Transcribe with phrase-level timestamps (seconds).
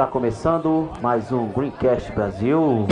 [0.00, 2.86] Está começando mais um Greencast Brasil.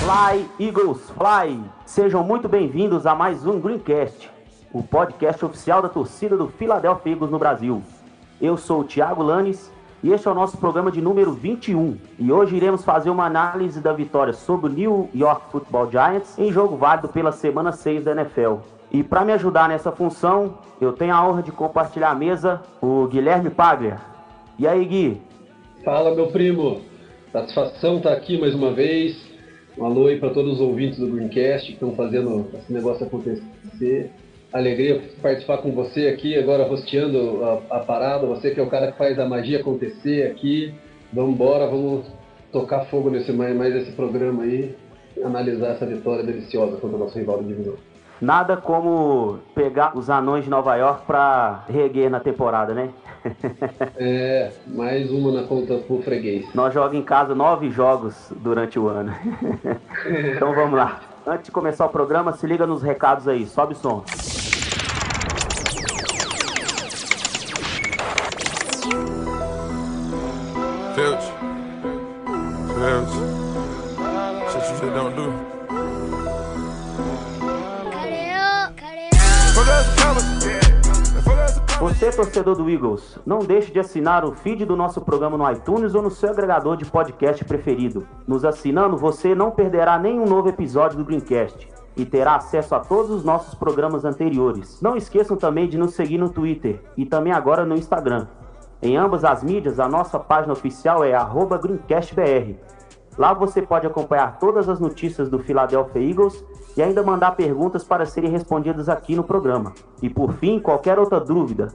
[0.00, 1.62] Fly, Eagles, Fly!
[1.84, 4.28] Sejam muito bem-vindos a mais um Greencast,
[4.72, 7.80] o podcast oficial da torcida do Philadelphia Eagles no Brasil.
[8.40, 9.70] Eu sou o Thiago Lanes
[10.06, 11.96] e este é o nosso programa de número 21.
[12.16, 16.52] E hoje iremos fazer uma análise da vitória sobre o New York Football Giants em
[16.52, 18.58] jogo válido pela semana 6 da NFL.
[18.92, 23.08] E para me ajudar nessa função, eu tenho a honra de compartilhar a mesa o
[23.08, 23.96] Guilherme Paglia.
[24.56, 25.20] E aí, Gui?
[25.84, 26.82] Fala, meu primo.
[27.32, 29.26] Satisfação estar aqui mais uma vez.
[29.76, 34.12] Um alô aí para todos os ouvintes do Greencast que estão fazendo esse negócio acontecer.
[34.56, 38.26] Alegria participar com você aqui, agora rosteando a, a parada.
[38.26, 40.74] Você que é o cara que faz a magia acontecer aqui.
[41.12, 42.06] Vamos embora, vamos
[42.52, 44.74] tocar fogo nesse mais, mais esse programa aí.
[45.24, 47.74] Analisar essa vitória deliciosa contra o nosso rival de divisão.
[48.20, 52.90] Nada como pegar os anões de Nova York para reguer na temporada, né?
[53.96, 56.46] É, mais uma na conta pro freguês.
[56.54, 59.12] Nós jogamos em casa nove jogos durante o ano.
[60.36, 61.00] então vamos lá.
[61.28, 63.44] Antes de começar o programa, se liga nos recados aí.
[63.48, 64.04] Sobe o som.
[70.94, 71.32] Filch.
[72.74, 73.15] Filch.
[82.16, 86.00] Torcedor do Eagles, não deixe de assinar o feed do nosso programa no iTunes ou
[86.00, 88.08] no seu agregador de podcast preferido.
[88.26, 93.10] Nos assinando, você não perderá nenhum novo episódio do Greencast e terá acesso a todos
[93.10, 94.80] os nossos programas anteriores.
[94.80, 98.26] Não esqueçam também de nos seguir no Twitter e também agora no Instagram.
[98.80, 101.12] Em ambas as mídias, a nossa página oficial é
[101.60, 102.58] GreencastBR.
[103.18, 106.42] Lá você pode acompanhar todas as notícias do Philadelphia Eagles
[106.76, 109.74] e ainda mandar perguntas para serem respondidas aqui no programa.
[110.02, 111.68] E por fim, qualquer outra dúvida,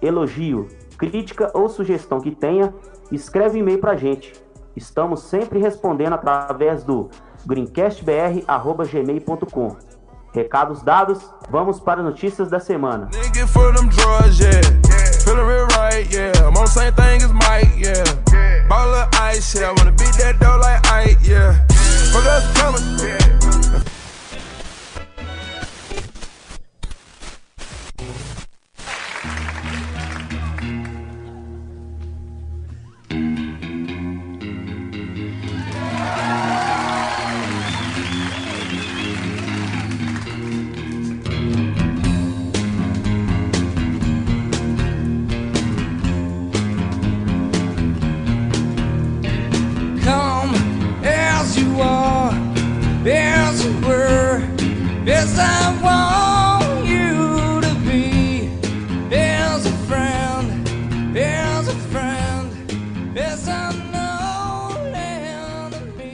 [0.00, 2.72] elogio, crítica ou sugestão que tenha,
[3.10, 4.32] escreve e-mail para a gente.
[4.76, 7.08] Estamos sempre respondendo através do
[7.46, 9.76] greencastbr.gmail.com.
[10.32, 13.08] Recados dados, vamos para as notícias da semana.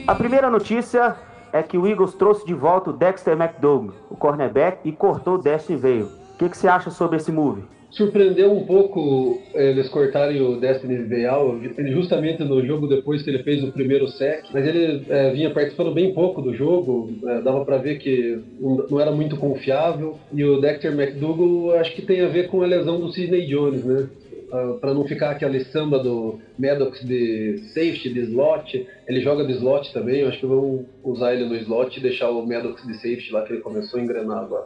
[0.07, 1.15] A primeira notícia
[1.51, 5.37] é que o Eagles trouxe de volta o Dexter McDougall, o cornerback, e cortou o
[5.39, 6.05] Destiny Veil.
[6.05, 7.65] O que, que você acha sobre esse move?
[7.95, 11.57] Surpreendeu um pouco eles cortarem o Destiny Veal,
[11.93, 15.93] justamente no jogo depois que ele fez o primeiro sec, mas ele é, vinha participando
[15.93, 18.37] bem pouco do jogo, é, dava pra ver que
[18.89, 22.65] não era muito confiável, e o Dexter McDougall acho que tem a ver com a
[22.65, 24.09] lesão do Sidney Jones, né?
[24.51, 29.53] Ah, Pra não ficar aquela samba do Maddox de safety, de slot, ele joga de
[29.53, 32.93] slot também, eu acho que vão usar ele no slot e deixar o Maddox de
[32.95, 34.65] safety lá que ele começou a engrenar agora.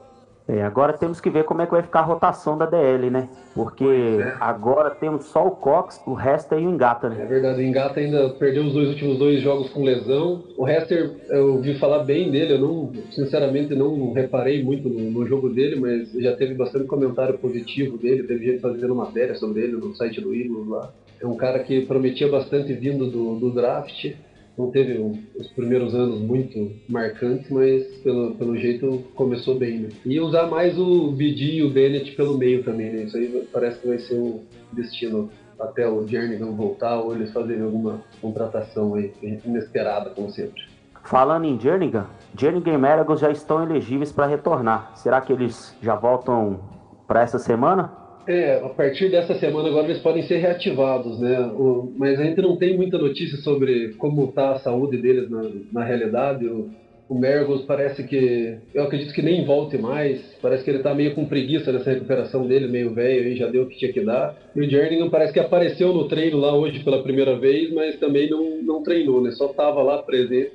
[0.50, 3.30] É, agora temos que ver como é que vai ficar a rotação da DL, né?
[3.54, 4.34] Porque é.
[4.40, 7.26] agora temos só o Cox, o resto aí o Engata, É né?
[7.28, 10.44] verdade, o Engata ainda perdeu os dois últimos dois jogos com lesão.
[10.58, 15.28] O Hester, eu ouvi falar bem dele, eu não, sinceramente não reparei muito no, no
[15.28, 19.74] jogo dele, mas já teve bastante comentário positivo dele, teve gente fazendo matéria sobre ele
[19.74, 20.92] no site do Eagles lá.
[21.22, 24.14] É um cara que prometia bastante vindo do, do draft.
[24.60, 25.00] Não teve
[25.38, 29.90] os primeiros anos muito marcantes, mas pelo, pelo jeito começou bem, né?
[30.06, 33.04] E usar mais o BD e o Bennett pelo meio também, né?
[33.04, 34.42] Isso aí parece que vai ser um
[34.74, 39.14] destino até o Jernigan voltar ou eles fazerem alguma contratação aí,
[39.46, 40.62] inesperada, como sempre.
[41.06, 42.08] Falando em Jernigan,
[42.38, 44.92] Jernigan e Maragos já estão elegíveis para retornar.
[44.96, 46.60] Será que eles já voltam
[47.08, 47.94] para essa semana?
[48.28, 51.40] É, a partir dessa semana agora eles podem ser reativados, né?
[51.40, 55.50] O, mas a gente não tem muita notícia sobre como está a saúde deles na,
[55.72, 56.46] na realidade.
[56.46, 56.70] O,
[57.10, 58.60] o Mergos parece que.
[58.72, 60.22] Eu acredito que nem volte mais.
[60.40, 63.64] Parece que ele tá meio com preguiça nessa recuperação dele, meio velho aí, já deu
[63.64, 64.38] o que tinha que dar.
[64.56, 68.30] E o Jerningham parece que apareceu no treino lá hoje pela primeira vez, mas também
[68.30, 69.32] não, não treinou, né?
[69.32, 70.52] Só tava lá presente,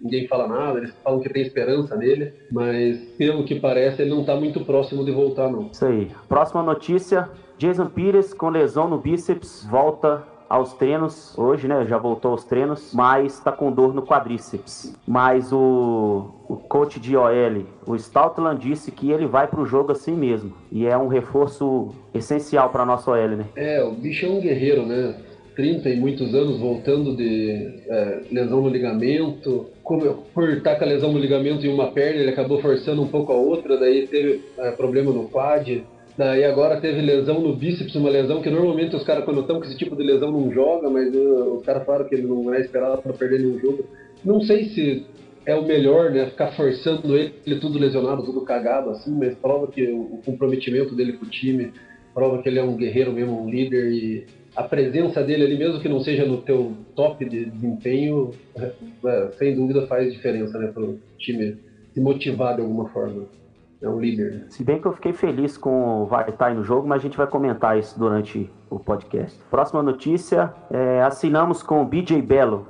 [0.00, 4.24] ninguém fala nada, eles falam que tem esperança nele, mas pelo que parece, ele não
[4.24, 5.70] tá muito próximo de voltar, não.
[5.72, 6.08] Isso aí.
[6.28, 12.30] Próxima notícia: Jason Pires com lesão no bíceps volta aos treinos, hoje, né, já voltou
[12.30, 14.94] aos treinos, mas está com dor no quadríceps.
[15.06, 19.92] Mas o, o coach de OL, o Stoutland, disse que ele vai para o jogo
[19.92, 20.54] assim mesmo.
[20.72, 23.44] E é um reforço essencial para nossa OL, né?
[23.56, 25.14] É, o bicho é um guerreiro, né?
[25.54, 27.50] 30 e muitos anos voltando de
[27.88, 29.66] é, lesão no ligamento.
[29.82, 33.08] Como, por estar com a lesão no ligamento em uma perna, ele acabou forçando um
[33.08, 35.82] pouco a outra, daí teve é, problema no quad.
[36.18, 39.64] Daí agora teve lesão no bíceps, uma lesão que normalmente os caras, quando estão com
[39.64, 42.60] esse tipo de lesão, não joga, mas uh, os caras falaram que ele não é
[42.60, 43.84] esperado para perder nenhum jogo.
[44.24, 45.06] Não sei se
[45.46, 46.26] é o melhor, né?
[46.26, 51.12] Ficar forçando ele, ele tudo lesionado, tudo cagado, assim, mas prova que o comprometimento dele
[51.12, 51.72] com o time,
[52.12, 54.26] prova que ele é um guerreiro mesmo, um líder e
[54.56, 59.54] a presença dele ali, mesmo que não seja no teu top de desempenho, é, sem
[59.54, 60.66] dúvida faz diferença, né?
[60.66, 61.56] Para o time
[61.94, 63.38] se motivar de alguma forma
[63.80, 64.32] é um líder.
[64.32, 64.44] Né?
[64.48, 67.26] Se bem que eu fiquei feliz com o Vartai no jogo, mas a gente vai
[67.26, 69.38] comentar isso durante o podcast.
[69.50, 72.66] Próxima notícia: é, assinamos com o BJ Belo,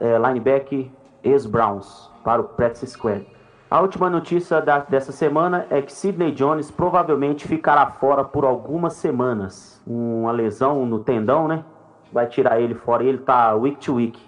[0.00, 0.86] é, linebacker
[1.22, 3.26] ex-Browns, para o Practice Squad.
[3.70, 8.94] A última notícia da, dessa semana é que Sidney Jones provavelmente ficará fora por algumas
[8.94, 9.82] semanas.
[9.86, 11.64] Uma lesão no tendão, né?
[12.10, 14.18] Vai tirar ele fora e ele tá week to week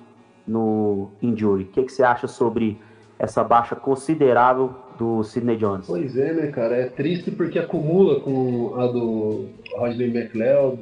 [0.46, 1.64] no injury.
[1.64, 2.78] O que, que você acha sobre
[3.18, 5.86] essa baixa considerável do Sidney Jones.
[5.86, 6.76] Pois é, né, cara?
[6.76, 10.78] É triste porque acumula com a do Rodney McLeod.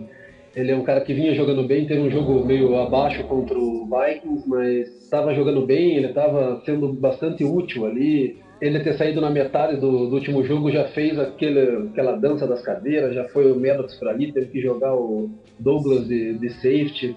[0.57, 3.87] Ele é um cara que vinha jogando bem, teve um jogo meio abaixo contra o
[3.87, 8.39] Vikings, mas estava jogando bem, ele estava sendo bastante útil ali.
[8.61, 12.61] Ele ter saído na metade do, do, último jogo já fez aquele, aquela dança das
[12.61, 15.31] cadeiras, já foi o Maddox para ali, teve que jogar o
[15.61, 17.17] Douglas de, de safety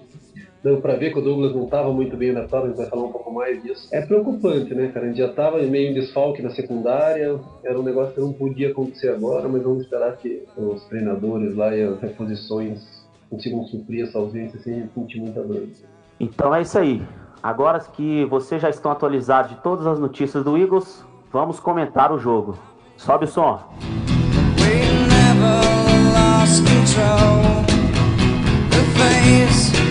[0.62, 3.02] deu para ver que o Douglas não estava muito bem adaptado, a gente vai falar
[3.04, 3.88] um pouco mais disso.
[3.92, 5.06] É preocupante, né, cara?
[5.06, 8.70] A gente já estava meio em desfalque na secundária, era um negócio que não podia
[8.70, 14.18] acontecer agora, mas vamos esperar que os treinadores lá e as reposições consigam suprir essa
[14.18, 15.66] ausência sem sentir muita dor.
[16.20, 17.02] Então é isso aí.
[17.42, 22.18] Agora que vocês já estão atualizados de todas as notícias do Eagles, vamos comentar o
[22.18, 22.56] jogo.
[22.96, 23.58] Sobe o som.
[24.60, 24.76] We
[25.08, 25.58] never
[26.14, 27.42] lost control.
[28.70, 29.81] The face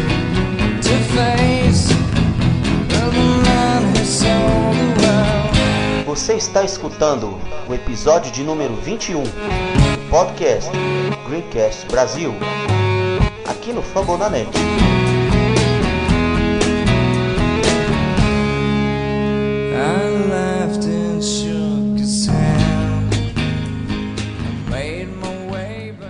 [6.12, 10.70] Você está escutando o episódio de número 21 do podcast
[11.26, 12.34] Greencast Brasil,
[13.48, 14.50] aqui no Fambonanet.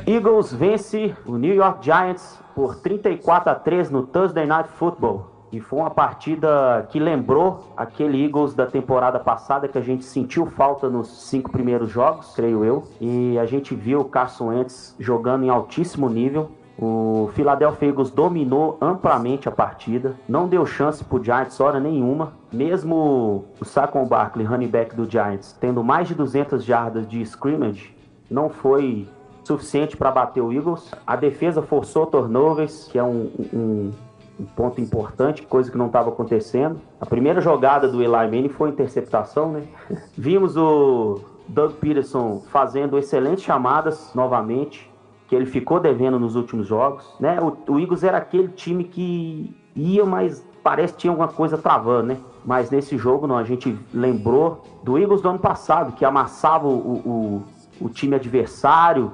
[0.08, 5.31] Eagles vence o New York Giants por 34 a 3 no Thursday Night Football.
[5.52, 10.46] E foi uma partida que lembrou aquele Eagles da temporada passada que a gente sentiu
[10.46, 12.84] falta nos cinco primeiros jogos, creio eu.
[13.02, 16.52] E a gente viu o Carson Wentz jogando em altíssimo nível.
[16.80, 22.34] O Philadelphia Eagles dominou amplamente a partida, não deu chance pro Giants hora nenhuma.
[22.52, 27.96] Mesmo o Saquon Barkley, running back do Giants, tendo mais de 200 jardas de scrimmage,
[28.30, 29.08] não foi
[29.44, 30.92] suficiente para bater o Eagles.
[31.06, 33.92] A defesa forçou turnovers, que é um, um,
[34.40, 36.80] um ponto importante, coisa que não estava acontecendo.
[37.00, 39.64] A primeira jogada do Eli Manning foi interceptação, né?
[40.18, 44.90] Vimos o Doug Peterson fazendo excelentes chamadas novamente,
[45.28, 47.40] que ele ficou devendo nos últimos jogos, né?
[47.40, 52.08] O, o Eagles era aquele time que ia, mas parece que tinha alguma coisa travando,
[52.08, 52.18] né?
[52.46, 56.72] Mas nesse jogo não, a gente lembrou do Eagles do ano passado, que amassava o,
[56.72, 57.44] o,
[57.80, 59.12] o time adversário,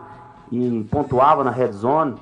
[0.52, 2.16] e pontuava na red zone.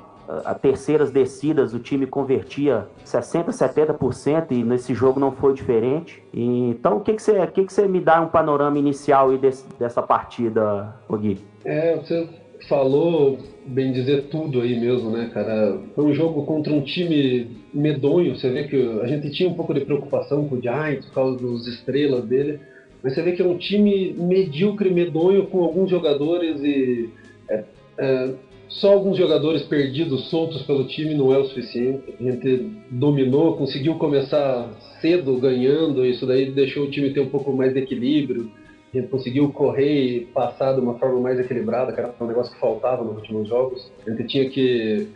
[0.43, 6.23] A terceiras descidas o time convertia 60%, 70% e nesse jogo não foi diferente.
[6.33, 9.37] E, então o que, que, você, que, que você me dá um panorama inicial aí
[9.37, 11.37] desse, dessa partida, Gui?
[11.63, 12.27] É, você
[12.67, 15.79] falou, bem dizer, tudo aí mesmo, né, cara?
[15.93, 18.35] Foi um jogo contra um time medonho.
[18.35, 21.37] Você vê que a gente tinha um pouco de preocupação com o Giants por causa
[21.37, 22.59] dos estrelas dele.
[23.03, 27.09] Mas você vê que é um time medíocre, medonho, com alguns jogadores e
[27.49, 27.63] é,
[27.99, 28.33] é,
[28.79, 32.13] só alguns jogadores perdidos, soltos pelo time, não é o suficiente.
[32.19, 37.53] A gente dominou, conseguiu começar cedo ganhando, isso daí deixou o time ter um pouco
[37.53, 38.51] mais de equilíbrio.
[38.93, 42.53] A gente conseguiu correr e passar de uma forma mais equilibrada, que era um negócio
[42.53, 43.91] que faltava nos últimos jogos.
[44.05, 45.07] A gente tinha que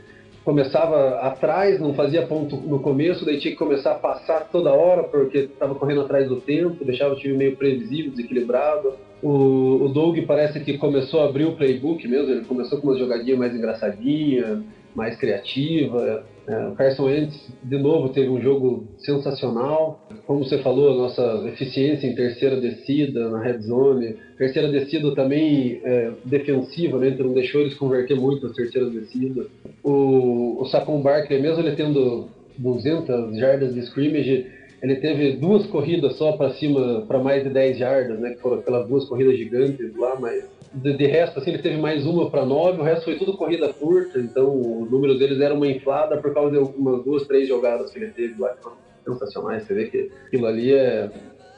[0.44, 5.04] começava atrás, não fazia ponto no começo, daí tinha que começar a passar toda hora
[5.04, 8.94] porque estava correndo atrás do tempo, deixava o time meio previsível, desequilibrado.
[9.22, 12.98] O, o Doug parece que começou a abrir o playbook mesmo, ele começou com uma
[12.98, 14.64] jogadinha mais engraçadinha,
[14.96, 16.24] mais criativa.
[16.48, 20.08] É, o Carson Wentz, de novo, teve um jogo sensacional.
[20.26, 24.16] Como você falou, a nossa eficiência em terceira descida, na red zone.
[24.38, 27.10] Terceira descida também é, defensiva, né?
[27.10, 29.48] Então não deixou eles converter muito as terceiras descidas.
[29.84, 34.46] O, o Saquon Barkley, mesmo ele tendo 200 jardas de scrimmage,
[34.82, 38.32] ele teve duas corridas só para cima, para mais de 10 jardas, né?
[38.32, 42.06] Que foram aquelas duas corridas gigantes lá, mas de, de resto, assim, ele teve mais
[42.06, 45.68] uma para nove, o resto foi tudo corrida curta, então o número deles era uma
[45.68, 49.64] inflada por causa de umas duas, três jogadas que ele teve lá, que foram sensacionais.
[49.64, 51.10] Você vê que aquilo ali é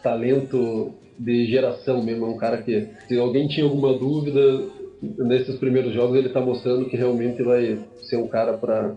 [0.02, 4.66] talento de geração mesmo, é um cara que, se alguém tinha alguma dúvida,
[5.02, 8.96] nesses primeiros jogos ele está mostrando que realmente vai ser um cara para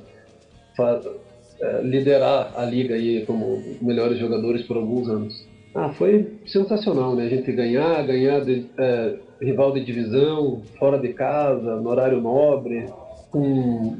[1.64, 5.48] é, liderar a liga aí como melhores jogadores por alguns anos.
[5.74, 7.24] Ah, foi sensacional, né?
[7.24, 12.86] A gente ganhar, ganhar de, é, rival de divisão, fora de casa, no horário nobre,
[13.30, 13.96] com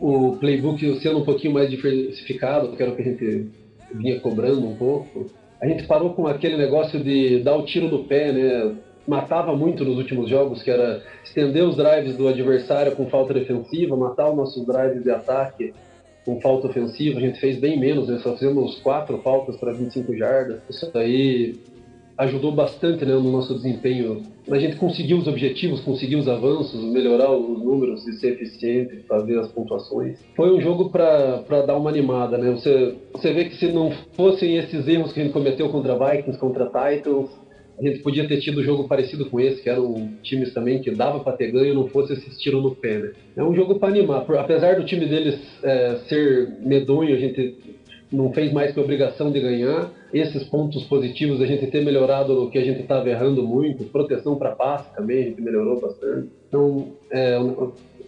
[0.00, 3.48] o playbook sendo um pouquinho mais diversificado, que era o que a gente
[3.94, 5.26] vinha cobrando um pouco.
[5.62, 8.74] A gente parou com aquele negócio de dar o tiro no pé, né?
[9.06, 13.96] Matava muito nos últimos jogos, que era estender os drives do adversário com falta defensiva,
[13.96, 15.72] matar os nossos drives de ataque
[16.24, 17.18] com falta ofensiva.
[17.18, 18.18] A gente fez bem menos, né?
[18.22, 20.60] só fizemos quatro faltas para 25 jardas.
[20.68, 21.54] Isso aí
[22.16, 24.22] ajudou bastante né, no nosso desempenho.
[24.48, 29.38] A gente conseguiu os objetivos, conseguiu os avanços, melhorar os números e ser eficiente, fazer
[29.38, 30.18] as pontuações.
[30.36, 32.50] Foi um jogo para dar uma animada, né?
[32.52, 36.38] Você, você vê que se não fossem esses erros que a gente cometeu contra Vikings,
[36.38, 37.30] contra Titans,
[37.78, 40.90] a gente podia ter tido um jogo parecido com esse, que eram times também que
[40.90, 43.12] dava para ter ganho não fosse esse tiro no pé, né?
[43.36, 44.24] É um jogo para animar.
[44.38, 47.56] Apesar do time deles é, ser medonho, a gente
[48.12, 49.90] não fez mais que obrigação de ganhar.
[50.12, 54.36] Esses pontos positivos, a gente ter melhorado o que a gente estava errando muito, proteção
[54.36, 56.28] para passe também, a gente melhorou bastante.
[56.48, 57.36] Então, é,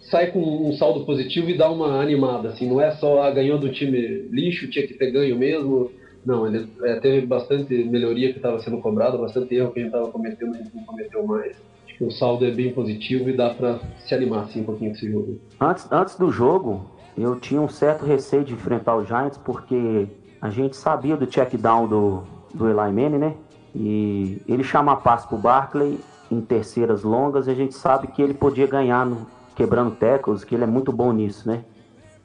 [0.09, 3.57] sai com um saldo positivo e dá uma animada, assim, não é só, ah, ganhou
[3.57, 5.91] do time lixo, tinha que ter ganho mesmo.
[6.27, 9.93] Não, ele é, teve bastante melhoria que estava sendo cobrada, bastante erro que a gente
[9.93, 11.55] estava cometendo, a gente não cometeu mais
[11.99, 15.11] o saldo é bem positivo e dá para se animar assim um pouquinho com esse
[15.11, 15.39] jogo.
[15.59, 16.85] Antes, antes do jogo,
[17.17, 20.07] eu tinha um certo receio de enfrentar o Giants porque
[20.39, 23.33] a gente sabia do check down do, do Eli Manning, né?
[23.73, 28.21] E ele chama a passe pro Barkley em terceiras longas e a gente sabe que
[28.21, 31.63] ele podia ganhar no, quebrando tackles, que ele é muito bom nisso, né?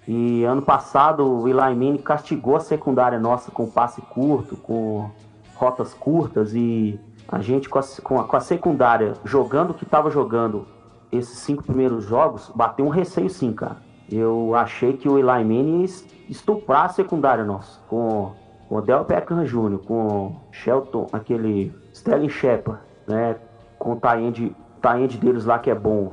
[0.06, 5.10] E ano passado o Eli Manning castigou a secundária nossa com passe curto, com
[5.54, 9.84] rotas curtas e a gente com a, com a, com a secundária jogando o que
[9.84, 10.66] estava jogando
[11.10, 13.76] esses cinco primeiros jogos, bateu um receio sim, cara.
[14.10, 15.88] Eu achei que o Eli Manning ia
[16.28, 18.32] estuprar a secundária nossa, com
[18.68, 23.36] o Odell Beckham Jr., com Shelton, aquele Sterling Shepard, né,
[23.78, 26.10] com o tie-end deles lá que é bom,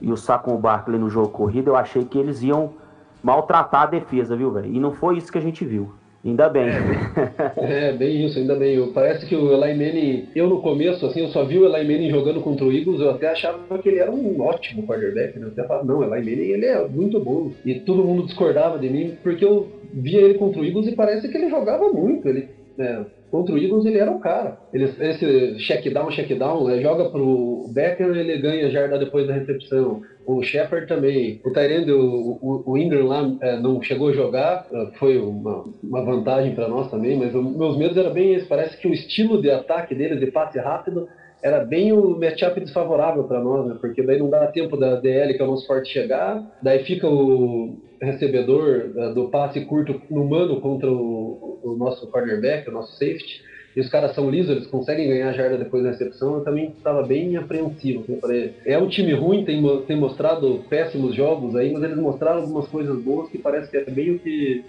[0.00, 2.72] e o Saquon Barkley no jogo corrido, eu achei que eles iam
[3.22, 4.72] maltratar a defesa, viu, velho?
[4.72, 5.92] E não foi isso que a gente viu.
[6.24, 6.68] Ainda bem.
[7.56, 8.90] É, bem isso, ainda bem.
[8.92, 12.10] Parece que o Eli Manning, eu no começo, assim, eu só vi o Eli Manning
[12.10, 15.46] jogando contra o Eagles, eu até achava que ele era um ótimo quarterback, né?
[15.46, 17.52] Eu até falava, não, o Eli Manning, ele é muito bom.
[17.64, 21.28] E todo mundo discordava de mim, porque eu via ele contra o Eagles e parece
[21.28, 22.28] que ele jogava muito.
[22.28, 24.58] Ele, né, contra o Eagles ele era o cara.
[24.72, 29.34] Ele, esse check down, check down, né, joga pro Becker, ele ganha jarda depois da
[29.34, 31.40] recepção o Shepard também.
[31.42, 35.64] O Tyrande, o, o, o, Ingram lá é, não chegou a jogar, é, foi uma,
[35.82, 38.38] uma vantagem para nós também, mas o, meus medos eram bem.
[38.44, 41.08] Parece que o estilo de ataque deles, de passe rápido,
[41.42, 43.78] era bem o matchup desfavorável para nós, né?
[43.80, 47.08] Porque daí não dá tempo da DL, que é o nosso forte, chegar, daí fica
[47.08, 52.92] o recebedor é, do passe curto no mano contra o, o nosso cornerback, o nosso
[52.92, 53.42] safety
[53.76, 56.72] e os caras são lisos, eles conseguem ganhar a jarda depois da recepção, eu também
[56.76, 58.04] estava bem apreensivo.
[58.64, 63.00] É um time ruim, tem, tem mostrado péssimos jogos aí, mas eles mostraram algumas coisas
[63.00, 64.64] boas que parece que é meio que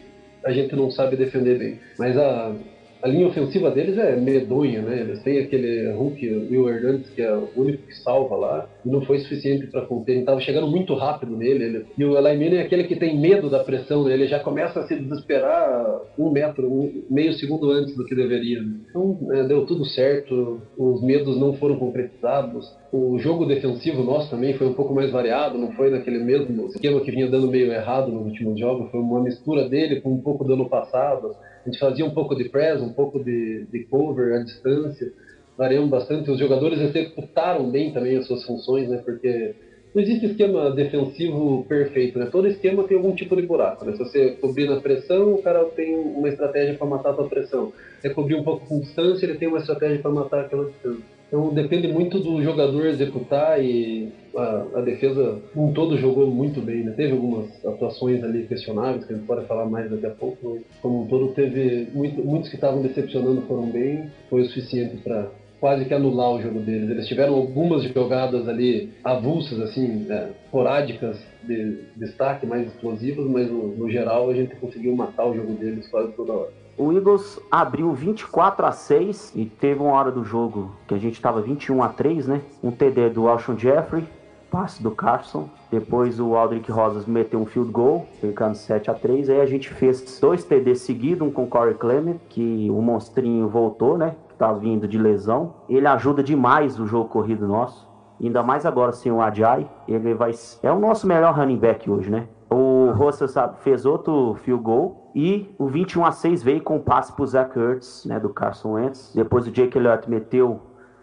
[0.45, 1.79] a gente não sabe defender bem.
[1.97, 2.53] Mas a,
[3.01, 4.99] a linha ofensiva deles é medonha, né?
[4.99, 8.69] Eles têm aquele Hulk, Will Hernandez, que é o único que salva lá.
[8.85, 10.13] e não foi suficiente para conter.
[10.13, 11.63] Ele estava chegando muito rápido nele.
[11.63, 14.13] Ele, e o Eli Manning é aquele que tem medo da pressão, né?
[14.13, 18.59] ele já começa a se desesperar um metro, um, meio segundo antes do que deveria.
[18.89, 22.67] Então é, deu tudo certo, os medos não foram concretizados.
[22.91, 26.99] O jogo defensivo nosso também foi um pouco mais variado, não foi naquele mesmo esquema
[27.01, 30.43] que vinha dando meio errado nos últimos jogos, foi uma mistura dele com um pouco
[30.43, 31.35] do ano passado.
[31.69, 35.13] A gente fazia um pouco de press, um pouco de, de cover à distância
[35.59, 36.31] variamos bastante.
[36.31, 39.01] Os jogadores executaram bem também as suas funções, né?
[39.03, 39.53] Porque
[39.93, 42.27] não existe esquema defensivo perfeito, né?
[42.31, 43.91] Todo esquema tem algum tipo de buraco, né?
[43.91, 47.73] Se você cobrir na pressão, o cara tem uma estratégia para matar a sua pressão.
[47.99, 51.18] Se você cobrir um pouco com distância, ele tem uma estratégia para matar aquela distância.
[51.29, 56.83] Então depende muito do jogador executar e a, a, defesa um todo jogou muito bem,
[56.83, 56.91] né?
[56.91, 60.63] Teve algumas atuações ali questionáveis que a gente pode falar mais daqui a pouco, mas
[60.81, 65.27] como um todo teve muito, muitos que estavam decepcionando foram bem, foi o suficiente para
[65.59, 66.89] quase que anular o jogo deles.
[66.89, 73.75] Eles tiveram algumas jogadas ali avulsas, assim, é, porádicas de destaque, mais explosivas, mas no,
[73.75, 76.58] no, geral a gente conseguiu matar o jogo deles quase toda hora.
[76.79, 81.15] O Eagles abriu 24 a 6 e teve uma hora do jogo que a gente
[81.15, 82.41] estava 21 a 3, né?
[82.63, 84.07] Um TD do Alshon Jeffrey,
[84.49, 85.49] passe do Carson.
[85.69, 89.69] Depois o Aldrich Rosas meteu um field goal, ficando 7 a 3 Aí a gente
[89.69, 94.15] fez dois TD seguidos, um com Corey Clement, que o monstrinho voltou, né?
[94.37, 95.53] tá vindo de lesão.
[95.67, 97.85] Ele ajuda demais o jogo corrido nosso.
[98.23, 99.69] Ainda mais agora sem o Ajay.
[99.85, 100.31] Ele vai.
[100.63, 102.27] É o nosso melhor running back hoje, né?
[102.49, 103.27] O Russell
[103.59, 105.11] fez outro field goal.
[105.15, 108.19] E o 21 a 6 veio com o passe pro Zach Ertz, né?
[108.19, 109.11] Do Carson Wentz.
[109.13, 110.59] Depois o Jake Elliott meteu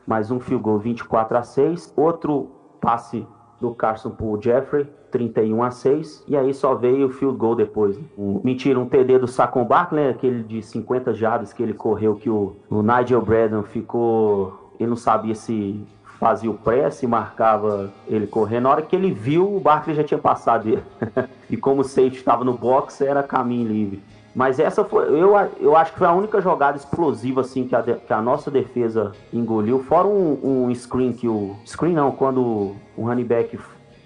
[0.06, 1.92] mais um field goal 24 a 6.
[1.96, 2.50] Outro
[2.80, 3.26] passe
[3.60, 4.88] do Carson pro Jeffrey.
[5.16, 7.96] 31 a 6, e aí só veio o field goal depois.
[7.96, 8.04] Né?
[8.18, 12.28] Um, mentira, um TD do Saquon Barkley, aquele de 50 jardas que ele correu, que
[12.28, 14.72] o, o Nigel Bradon ficou.
[14.78, 15.82] Ele não sabia se
[16.18, 18.64] fazia o press e marcava ele correndo.
[18.64, 20.82] Na hora que ele viu, o Barkley já tinha passado ele.
[21.48, 24.02] e como o safety estava no box, era caminho livre.
[24.34, 27.82] Mas essa foi, eu, eu acho que foi a única jogada explosiva assim que a,
[27.82, 29.82] que a nossa defesa engoliu.
[29.82, 31.56] Fora um, um screen que o.
[31.64, 33.58] Screen não, quando o running back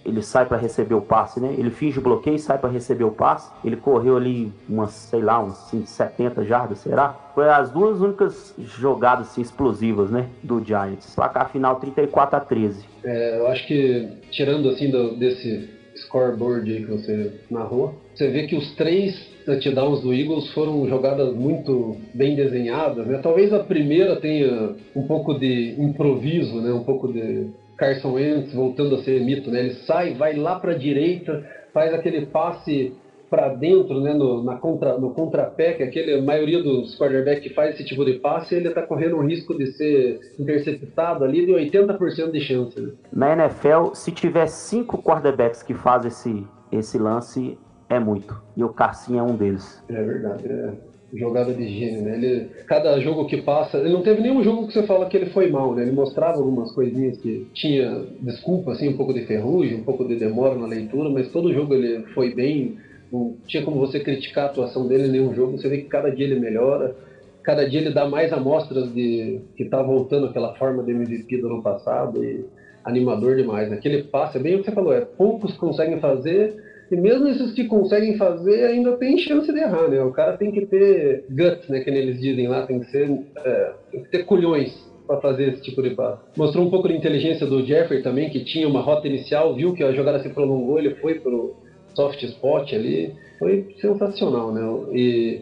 [0.05, 1.55] ele sai para receber o passe, né?
[1.57, 3.51] Ele finge o bloqueio, sai para receber o passe.
[3.65, 7.15] Ele correu ali umas, sei lá, uns 70 jardas, será?
[7.35, 11.15] Foi as duas únicas jogadas assim, explosivas, né, do Giants.
[11.15, 12.85] Placar final 34 a 13.
[13.05, 18.47] É, eu acho que tirando assim do, desse scoreboard aí que você narrou, você vê
[18.47, 23.19] que os três touchdowns do Eagles foram jogadas muito bem desenhadas, né?
[23.23, 26.73] Talvez a primeira tenha um pouco de improviso, né?
[26.73, 27.49] Um pouco de
[27.81, 29.61] Carson Wentz voltando a ser mito, né?
[29.61, 32.93] Ele sai, vai lá para a direita, faz aquele passe
[33.31, 37.55] para dentro, né, no, na contra, no contrapé, que aquele, a maioria dos quarterbacks que
[37.55, 41.53] faz esse tipo de passe, ele está correndo o risco de ser interceptado ali de
[41.53, 42.79] 80% de chance.
[42.79, 42.93] Né?
[43.13, 47.57] Na NFL, se tiver cinco quarterbacks que fazem esse, esse lance,
[47.89, 48.43] é muito.
[48.57, 49.81] E o Carcinho é um deles.
[49.89, 52.15] É verdade, é jogada de gênio, né?
[52.15, 55.31] Ele, cada jogo que passa, ele não teve nenhum jogo que você fala que ele
[55.31, 55.83] foi mal, né?
[55.83, 60.17] Ele mostrava algumas coisinhas que tinha desculpa, assim, um pouco de ferrugem, um pouco de
[60.17, 62.79] demora na leitura, mas todo jogo ele foi bem.
[63.13, 65.59] Não tinha como você criticar a atuação dele em nenhum jogo.
[65.59, 66.95] Você vê que cada dia ele melhora,
[67.43, 71.49] cada dia ele dá mais amostras de que tá voltando aquela forma de MVP do
[71.49, 72.45] ano passado e
[72.85, 73.69] animador demais.
[73.69, 73.77] Né?
[73.77, 77.53] Aquele passe, é bem o que você falou, é poucos conseguem fazer e mesmo esses
[77.53, 80.03] que conseguem fazer ainda tem chance de errar, né?
[80.03, 81.81] O cara tem que ter guts, né?
[81.81, 83.11] Que eles dizem lá, tem que ser,
[83.45, 84.73] é, tem que ter culhões
[85.07, 86.23] para fazer esse tipo de passe.
[86.37, 89.85] Mostrou um pouco de inteligência do Jeffrey também, que tinha uma rota inicial, viu que
[89.85, 91.55] a jogada se prolongou, ele foi pro
[91.95, 93.15] soft spot ali.
[93.39, 94.63] Foi sensacional, né?
[94.93, 95.41] E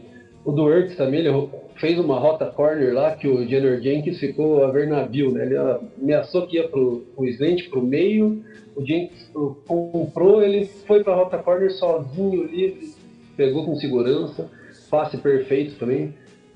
[0.49, 4.65] o do Ertz também, ele fez uma rota corner lá que o Jenner Jenkins ficou
[4.65, 5.45] a ver navio, né?
[5.45, 5.57] Ele
[6.01, 8.43] ameaçou que ia pro, pro slant, pro meio,
[8.75, 9.31] o Jenkins
[9.67, 12.95] comprou, ele foi para a rota corner sozinho, livre,
[13.37, 14.51] pegou com segurança,
[14.91, 16.15] passe perfeito também.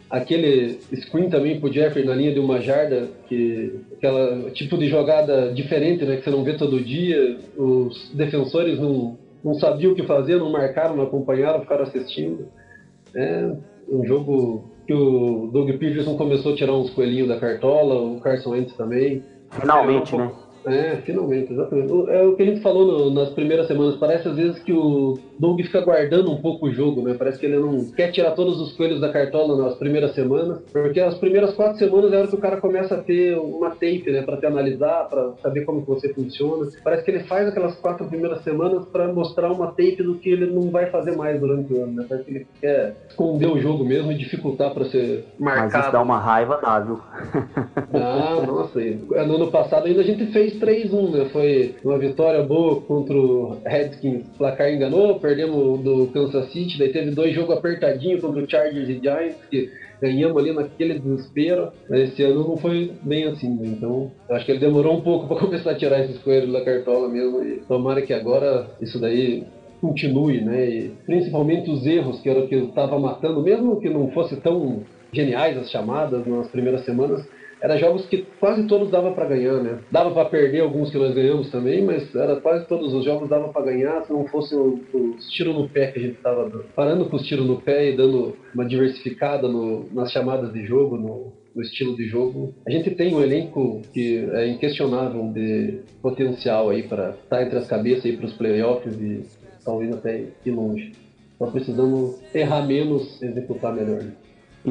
[0.09, 5.53] Aquele screen também pro Jeffrey na linha de uma jarda, que aquela tipo de jogada
[5.53, 7.39] diferente, né, que você não vê todo dia.
[7.59, 12.49] Os defensores não, não sabiam o que fazer, não marcaram, não acompanharam, ficaram assistindo.
[13.15, 13.53] É
[13.93, 18.51] um jogo que o Doug Peterson começou a tirar uns coelhinhos da cartola, o Carson
[18.51, 19.23] Wentz também.
[19.51, 20.33] Finalmente, é, né?
[20.65, 21.93] É, finalmente, exatamente.
[22.11, 23.97] É o que a gente falou no, nas primeiras semanas.
[23.97, 27.15] Parece às vezes que o Doug fica guardando um pouco o jogo, né?
[27.19, 31.01] Parece que ele não quer tirar todos os coelhos da cartola nas primeiras semanas, porque
[31.01, 34.23] as primeiras quatro semanas é hora que o cara começa a ter uma tape, né?
[34.23, 36.69] Pra te analisar, pra saber como você funciona.
[36.85, 40.47] Parece que ele faz aquelas quatro primeiras semanas para mostrar uma tape do que ele
[40.47, 42.07] não vai fazer mais durante o ano, né?
[42.09, 45.73] Parece que ele quer esconder o jogo mesmo e dificultar para ser marcado.
[45.73, 46.99] Mas isso dá uma raiva, dá, viu?
[47.95, 48.81] Ah, nossa.
[48.81, 51.25] No ano passado ainda a gente fez 3-1, né?
[51.31, 54.27] Foi uma vitória boa contra o Redskins.
[54.27, 58.89] O placar enganou, perdemos do Kansas City, daí teve dois jogos apertadinhos contra o Chargers
[58.89, 61.73] e Giants, que ganhamos ali naquele desespero.
[61.89, 63.69] Mas esse ano não foi bem assim, né?
[63.69, 67.09] Então, acho que ele demorou um pouco para começar a tirar esses coelhos da cartola
[67.09, 67.43] mesmo.
[67.43, 69.45] E tomara que agora isso daí
[69.81, 70.69] continue, né?
[70.69, 74.83] E principalmente os erros que era o que estava matando, mesmo que não fosse tão
[75.13, 77.27] geniais as chamadas nas primeiras semanas,
[77.63, 79.79] era jogos que quase todos dava para ganhar, né?
[79.91, 83.49] Dava para perder alguns que nós ganhamos também, mas era quase todos os jogos dava
[83.53, 86.65] para ganhar se não fosse os tiros no pé que a gente estava dando.
[86.75, 90.97] Parando com os tiros no pé e dando uma diversificada no, nas chamadas de jogo,
[90.97, 92.53] no, no estilo de jogo.
[92.67, 97.59] A gente tem um elenco que é inquestionável de potencial aí para estar tá entre
[97.59, 99.23] as cabeças aí para os playoffs e
[99.65, 100.93] talvez até ir longe.
[101.39, 104.03] Só precisamos errar menos, executar melhor.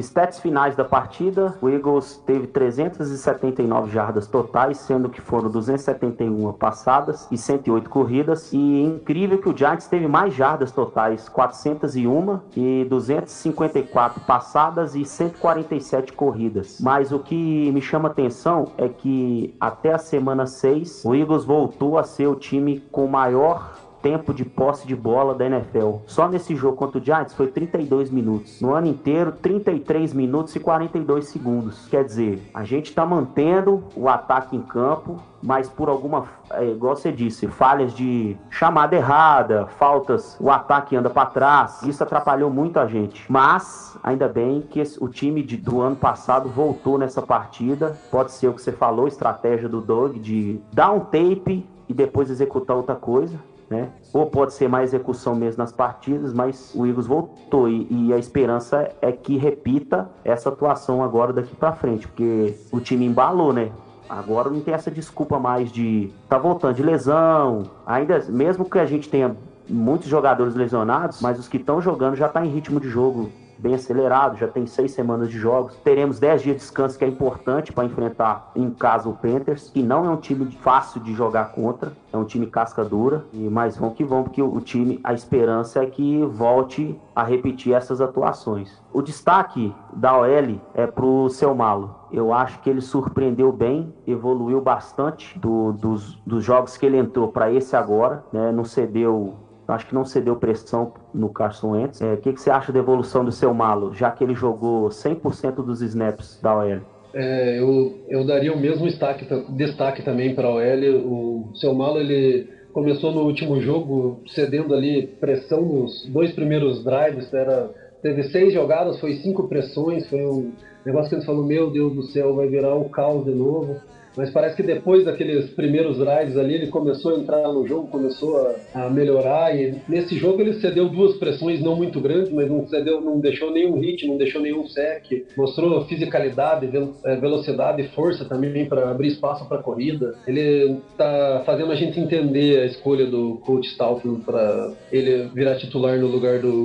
[0.00, 7.28] Stats finais da partida: o Eagles teve 379 jardas totais, sendo que foram 271 passadas
[7.30, 8.52] e 108 corridas.
[8.52, 16.12] E incrível que o Giants teve mais jardas totais, 401 e 254 passadas e 147
[16.12, 16.78] corridas.
[16.80, 21.98] Mas o que me chama atenção é que até a semana 6, o Eagles voltou
[21.98, 23.72] a ser o time com maior
[24.02, 25.98] tempo de posse de bola da NFL.
[26.06, 28.60] Só nesse jogo contra o Giants foi 32 minutos.
[28.60, 31.86] No ano inteiro, 33 minutos e 42 segundos.
[31.88, 36.96] Quer dizer, a gente está mantendo o ataque em campo, mas por alguma, é, igual
[36.96, 41.82] você disse, falhas de chamada errada, faltas, o ataque anda para trás.
[41.82, 43.24] Isso atrapalhou muito a gente.
[43.30, 47.96] Mas ainda bem que esse, o time de, do ano passado voltou nessa partida.
[48.10, 52.30] Pode ser o que você falou, estratégia do Doug de dar um tape e depois
[52.30, 53.38] executar outra coisa
[53.72, 53.88] né?
[54.12, 58.18] Ou pode ser mais execução mesmo nas partidas, mas o Eagles voltou e, e a
[58.18, 63.72] esperança é que repita essa atuação agora daqui para frente, porque o time embalou, né?
[64.08, 68.84] Agora não tem essa desculpa mais de tá voltando de lesão, ainda mesmo que a
[68.84, 69.34] gente tenha
[69.68, 73.30] muitos jogadores lesionados, mas os que estão jogando já tá em ritmo de jogo
[73.62, 75.76] bem acelerado, já tem seis semanas de jogos.
[75.84, 79.82] Teremos dez dias de descanso, que é importante para enfrentar em casa o Panthers, que
[79.82, 83.76] não é um time fácil de jogar contra, é um time casca dura, e mais
[83.76, 88.82] vão que vão, porque o time, a esperança é que volte a repetir essas atuações.
[88.92, 91.94] O destaque da OL é pro seu malo.
[92.10, 97.28] Eu acho que ele surpreendeu bem, evoluiu bastante do, dos, dos jogos que ele entrou
[97.28, 98.50] para esse agora, né?
[98.52, 99.34] Não cedeu
[99.68, 102.00] acho que não cedeu pressão no Carson Wentz.
[102.02, 104.88] É, o que, que, você acha da evolução do seu Malo, já que ele jogou
[104.88, 106.80] 100% dos snaps da OL?
[107.14, 111.50] É, eu, eu daria o mesmo destaque, destaque também para a OL.
[111.52, 117.32] O seu Malo ele começou no último jogo cedendo ali pressão nos dois primeiros drives.
[117.32, 117.70] Era,
[118.02, 120.52] teve seis jogadas, foi cinco pressões, foi um
[120.84, 123.76] negócio que eles falou: Meu Deus do céu, vai virar um caos de novo
[124.16, 128.36] mas parece que depois daqueles primeiros drives ali, ele começou a entrar no jogo, começou
[128.74, 129.56] a, a, melhorar.
[129.56, 133.50] E nesse jogo ele cedeu duas pressões não muito grandes, mas não cedeu, não deixou
[133.50, 135.26] nenhum hit, não deixou nenhum sec.
[135.36, 136.68] Mostrou fisicalidade,
[137.04, 140.14] é, velocidade e força também para abrir espaço para corrida.
[140.26, 145.98] Ele está fazendo a gente entender a escolha do coach Stauffman para ele virar titular
[145.98, 146.62] no lugar do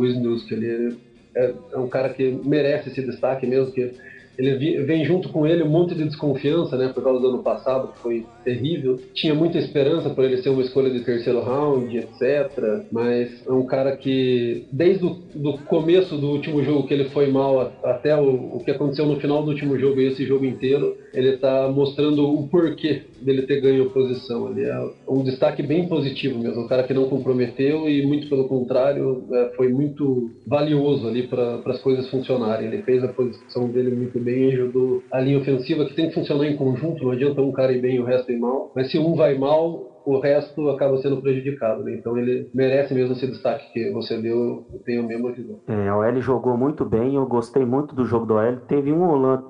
[0.48, 0.98] que Ele
[1.36, 3.94] é, é um cara que merece esse destaque mesmo, que
[4.38, 7.94] ele vem junto com ele um monte de desconfiança, né, por causa do ano passado,
[7.94, 9.00] que foi terrível.
[9.14, 12.86] Tinha muita esperança por ele ser uma escolha de terceiro round, etc.
[12.92, 17.28] Mas é um cara que, desde o do começo do último jogo que ele foi
[17.28, 20.98] mal até o, o que aconteceu no final do último jogo e esse jogo inteiro,
[21.14, 24.52] ele está mostrando o porquê dele ter ganho posição.
[24.52, 28.48] Ele é um destaque bem positivo mesmo, um cara que não comprometeu e muito pelo
[28.48, 32.68] contrário é, foi muito valioso ali para as coisas funcionarem.
[32.68, 36.46] Ele fez a posição dele muito bem, ajudou a linha ofensiva que tem que funcionar
[36.46, 37.04] em conjunto.
[37.04, 38.72] Não adianta um cara ir bem e o resto ir mal.
[38.76, 41.94] Mas se um vai mal, o resto acaba sendo prejudicado, né?
[41.94, 45.60] Então ele merece mesmo esse destaque que você deu, eu tenho a mesma visão.
[45.68, 48.56] É, a OL jogou muito bem, eu gostei muito do jogo do OL.
[48.68, 49.04] Teve um,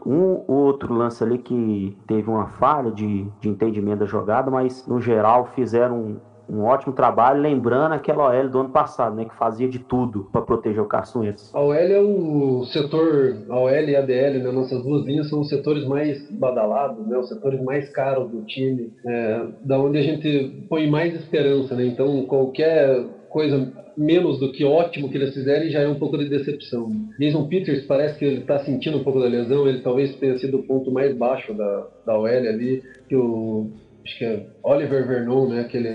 [0.05, 4.99] um outro lance ali que teve uma falha de, de entendimento da jogada, mas no
[4.99, 9.79] geral fizeram um ótimo trabalho, lembrando aquela OL do ano passado, né, que fazia de
[9.79, 11.53] tudo para proteger o Wentz.
[11.53, 15.41] A OL é o setor, a OL e a DL, né, nossas duas linhas são
[15.41, 20.01] os setores mais badalados, né, os setores mais caros do time, é, da onde a
[20.01, 25.65] gente põe mais esperança, né, então qualquer coisa menos do que ótimo que eles fizeram
[25.65, 26.91] e já é um pouco de decepção.
[27.19, 30.59] Jason Peters parece que ele está sentindo um pouco da lesão, ele talvez tenha sido
[30.59, 33.71] o ponto mais baixo da, da OL ali, que o
[34.07, 35.89] acho que é Oliver Vernon, né, aquele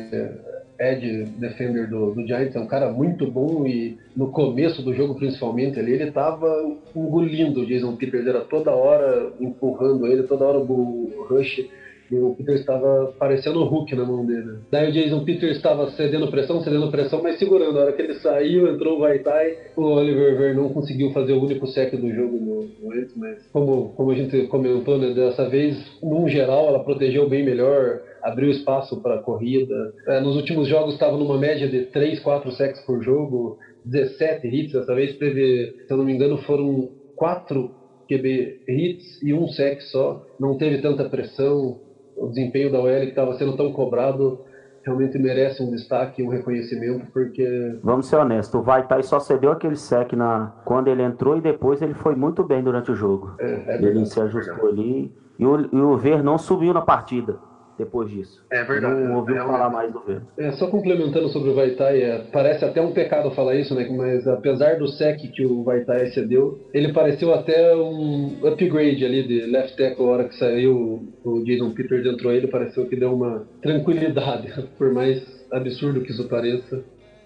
[0.79, 5.14] edge defender do, do Giants, é um cara muito bom e no começo do jogo
[5.14, 6.46] principalmente ali, ele estava
[6.94, 11.66] engolindo o Jason Peters, era toda hora empurrando ele, toda hora o rush
[12.18, 14.59] o Peter estava parecendo o Hulk na mão dele.
[14.70, 17.79] Daí o Jason Peter estava cedendo pressão, cedendo pressão, mas segurando.
[17.79, 21.66] A hora que ele saiu, entrou o Vaitai, o Oliver Vernon conseguiu fazer o único
[21.66, 26.29] sec do jogo no, no mas como, como a gente comentou, né, dessa vez, num
[26.29, 29.92] geral, ela protegeu bem melhor, abriu espaço para a corrida.
[30.07, 34.72] É, nos últimos jogos estava numa média de 3, 4 sacks por jogo, 17 hits.
[34.72, 37.70] Dessa vez teve, se eu não me engano, foram 4
[38.09, 40.25] QB hits e um sec só.
[40.38, 41.81] Não teve tanta pressão
[42.22, 44.40] o desempenho da OL que estava sendo tão cobrado
[44.85, 47.78] realmente merece um destaque, um reconhecimento, porque...
[47.82, 50.52] Vamos ser honestos, o Vaitai só cedeu aquele sec na...
[50.64, 53.35] quando ele entrou e depois ele foi muito bem durante o jogo.
[53.38, 57.38] É, é ele se ajustou ali e o, e o Ver não subiu na partida
[57.84, 58.44] depois disso.
[58.50, 59.00] É verdade.
[59.00, 60.24] Não ouviu é falar mais do Verde.
[60.38, 63.88] É, só complementando sobre o Vaitai, é, parece até um pecado falar isso, né?
[63.90, 69.46] Mas apesar do sec que o Vaitai cedeu, ele pareceu até um upgrade ali de
[69.46, 70.06] left tackle.
[70.06, 74.92] A hora que saiu o Jason Peters entrou ele, pareceu que deu uma tranquilidade, por
[74.92, 76.82] mais absurdo que isso pareça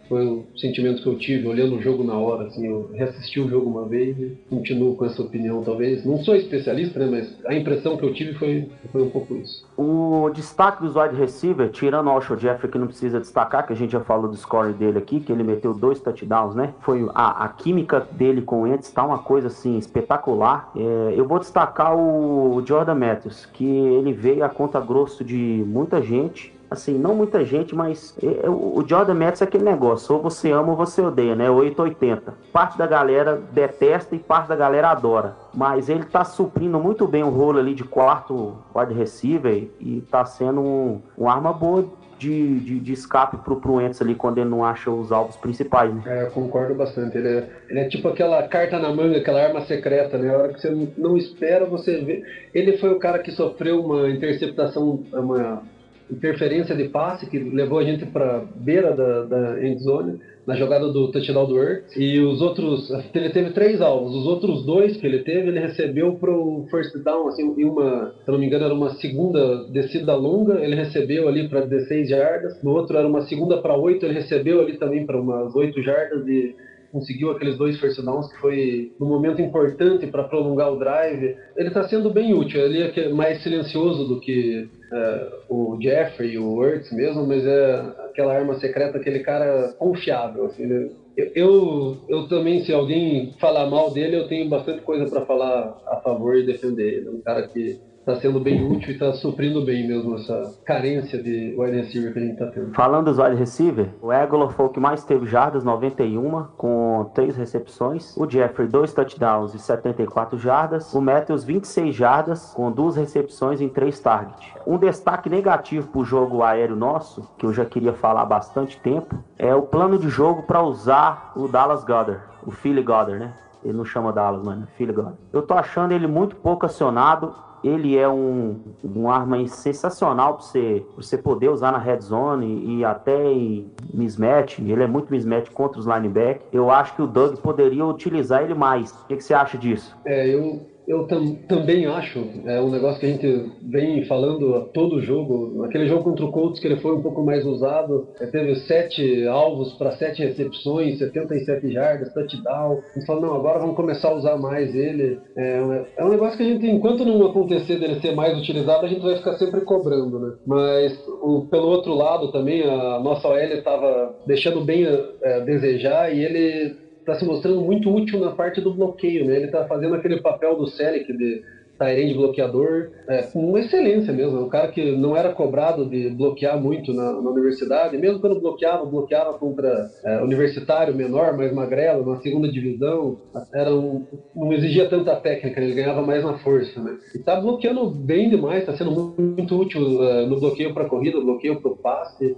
[0.08, 2.46] foi o sentimento que eu tive olhando o jogo na hora.
[2.46, 6.04] Assim, eu reassisti o jogo uma vez e continuo com essa opinião, talvez.
[6.04, 9.66] Não sou especialista, né, mas a impressão que eu tive foi, foi um pouco isso.
[9.76, 13.76] O destaque dos wide receiver, tirando o Alshon Jeffrey, que não precisa destacar, que a
[13.76, 16.74] gente já falou do score dele aqui, que ele meteu dois touchdowns, né?
[16.80, 20.70] Foi a, a química dele com o Ents tá uma coisa assim espetacular.
[20.76, 26.00] É, eu vou destacar o Jordan Matthews, que ele veio a conta grosso de muita
[26.00, 30.22] gente assim, não muita gente, mas é, é, o Jordan Metz é aquele negócio, ou
[30.22, 31.50] você ama ou você odeia, né?
[31.50, 32.34] 880.
[32.52, 35.36] Parte da galera detesta e parte da galera adora.
[35.54, 40.24] Mas ele tá suprindo muito bem o rolo ali de quarto wide receiver e tá
[40.24, 41.86] sendo um, uma arma boa
[42.18, 46.02] de, de, de, escape pro Pruentes ali quando ele não acha os alvos principais, né?
[46.06, 47.16] É, eu concordo bastante.
[47.16, 50.34] Ele é, ele é tipo aquela carta na manga, aquela arma secreta, né?
[50.34, 52.22] A hora que você não espera, você vê.
[52.54, 55.62] Ele foi o cara que sofreu uma interceptação, uma
[56.10, 61.10] interferência de passe que levou a gente para beira da, da endzone na jogada do
[61.10, 61.96] touchdown do Earth.
[61.96, 64.14] E os outros, ele teve três alvos.
[64.14, 68.30] Os outros dois que ele teve, ele recebeu pro first down, assim, em uma, se
[68.30, 72.62] não me engano, era uma segunda descida longa, ele recebeu ali para 16 jardas.
[72.62, 76.26] No outro era uma segunda para 8, ele recebeu ali também para umas 8 jardas
[76.28, 76.54] e
[76.92, 81.36] conseguiu aqueles dois first downs que foi no momento importante para prolongar o drive.
[81.56, 86.64] Ele está sendo bem útil, ele é mais silencioso do que é, o Jeffrey o
[86.64, 87.74] Ertz mesmo, mas é
[88.08, 90.46] aquela arma secreta, aquele cara confiável.
[90.46, 90.90] Assim, né?
[91.16, 95.76] eu, eu, eu, também, se alguém falar mal dele, eu tenho bastante coisa para falar
[95.86, 97.08] a favor e defender ele.
[97.08, 101.20] É um cara que está sendo bem útil e está suprindo bem mesmo essa carência
[101.20, 102.72] de wide receiver que a gente está tendo.
[102.72, 107.36] Falando dos wide receiver, o Egolor foi o que mais teve jardas, 91, com 3
[107.36, 108.16] recepções.
[108.16, 110.94] O Jeffrey, 2 touchdowns e 74 jardas.
[110.94, 114.52] O Matthews, 26 jardas, com 2 recepções em 3 targets.
[114.64, 118.78] Um destaque negativo para o jogo aéreo nosso, que eu já queria falar há bastante
[118.78, 123.32] tempo, é o plano de jogo para usar o Dallas Goddard, o Philly Goddard, né?
[123.64, 125.18] Ele não chama Dallas, mano, Philly Goddard.
[125.32, 127.34] Eu tô achando ele muito pouco acionado
[127.66, 132.84] ele é um, um arma sensacional para você, você poder usar na red zone e
[132.84, 134.58] até em mismatch.
[134.58, 136.46] Ele é muito mismatch contra os linebackers.
[136.52, 138.92] Eu acho que o Doug poderia utilizar ele mais.
[138.92, 139.96] O que, que você acha disso?
[140.04, 144.60] É, eu eu tam, também acho, é um negócio que a gente vem falando a
[144.60, 145.64] todo jogo.
[145.64, 149.26] Aquele jogo contra o Colts que ele foi um pouco mais usado, é, teve sete
[149.26, 152.80] alvos para sete recepções, 77 jardas, touchdown.
[152.94, 155.18] A gente fala, não, agora vamos começar a usar mais ele.
[155.36, 158.88] É, é um negócio que a gente, enquanto não acontecer dele ser mais utilizado, a
[158.88, 160.34] gente vai ficar sempre cobrando, né?
[160.46, 166.14] Mas o, pelo outro lado também, a nossa OL estava deixando bem a, a desejar
[166.14, 169.36] e ele está se mostrando muito útil na parte do bloqueio, né?
[169.36, 171.44] Ele está fazendo aquele papel do Selic de
[171.78, 174.42] Tyrande bloqueador, é, com excelência mesmo.
[174.42, 178.84] Um cara que não era cobrado de bloquear muito na, na universidade, mesmo quando bloqueava,
[178.86, 183.18] bloqueava contra é, universitário menor, mais magrelo, na segunda divisão.
[183.54, 186.96] Era um, não exigia tanta técnica, ele ganhava mais na força, né?
[187.14, 191.20] E tá bloqueando bem demais, está sendo muito, muito útil uh, no bloqueio para corrida,
[191.20, 192.36] bloqueio para o passe.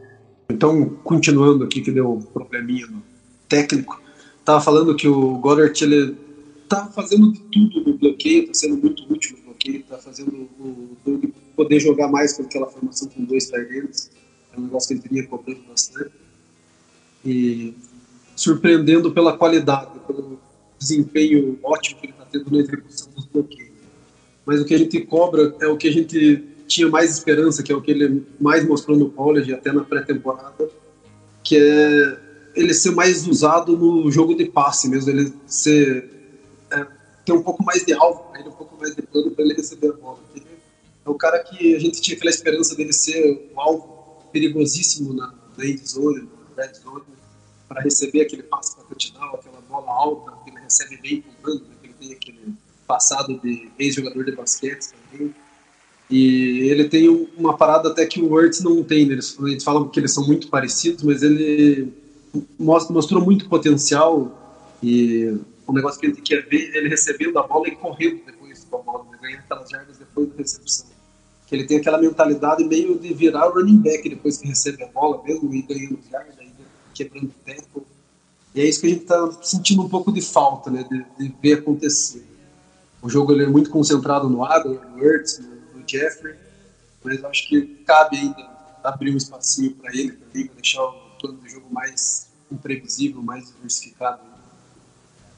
[0.51, 2.87] Então, continuando aqui, que deu um probleminha
[3.49, 4.08] técnico,
[4.49, 6.17] estava falando que o Goddard ele
[6.67, 10.97] tá fazendo de tudo no bloqueio, está sendo muito útil no bloqueio, está fazendo o
[11.05, 14.11] Doug poder jogar mais com aquela formação com dois targets,
[14.55, 16.13] é um negócio que ele vinha cobrando bastante.
[17.25, 17.75] e
[18.35, 20.39] surpreendendo pela qualidade, pelo
[20.79, 23.73] desempenho ótimo que ele está tendo na execução dos bloqueios.
[24.47, 27.73] Mas o que a gente cobra é o que a gente tinha mais esperança, que
[27.73, 30.71] é o que ele mais mostrou no college, até na pré-temporada,
[31.43, 32.28] que é
[32.59, 36.11] ele ser mais usado no jogo de passe mesmo, ele ser
[36.71, 36.87] é,
[37.25, 39.89] ter um pouco mais de alvo, ele um pouco mais de plano para ele receber
[39.89, 40.19] a bola.
[40.35, 40.45] Ele
[41.07, 45.33] é o cara que a gente tinha aquela esperança dele ser um alvo perigosíssimo na,
[45.61, 47.05] end zone, na red zone,
[47.69, 51.75] para receber aquele passe para touchdown, aquela bola alta que ele recebe bem pulando, né,
[51.81, 52.55] que ele tem aquele
[52.87, 55.35] passado de ex-jogador de basquete também.
[56.11, 59.07] E ele tem uma parada até que o Words não tem.
[59.07, 59.13] Né?
[59.13, 61.93] Eles, eles falam que eles são muito parecidos, mas ele
[62.59, 67.77] mostrou muito potencial e o negócio que gente quer ver ele recebendo a bola e
[67.77, 69.19] correndo depois com a bola, né?
[69.21, 70.87] ganhando aquelas jardas depois da recepção.
[71.47, 75.23] Que ele tem aquela mentalidade meio de virar running back depois que recebe a bola
[75.23, 76.39] mesmo e ganhando jardas,
[76.95, 77.87] quebrando tempo.
[78.55, 81.35] E é isso que a gente está sentindo um pouco de falta, né, de, de,
[81.41, 82.25] ver acontecer.
[83.01, 86.35] O jogo ele é muito concentrado no Adam, no Ertz, no, no Jeffrey,
[87.05, 91.39] mas acho que cabe ainda abrir um espacinho para ele também, para deixar o plano
[91.39, 94.21] do jogo mais imprevisível, mais diversificado.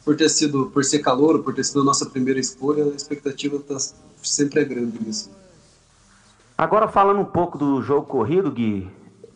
[0.04, 3.58] Por ter sido, por ser calor, por ter sido a nossa primeira escolha, a expectativa
[3.60, 3.76] tá,
[4.22, 5.30] sempre é grande nisso.
[6.56, 8.90] Agora falando um pouco do jogo corrido, Gui,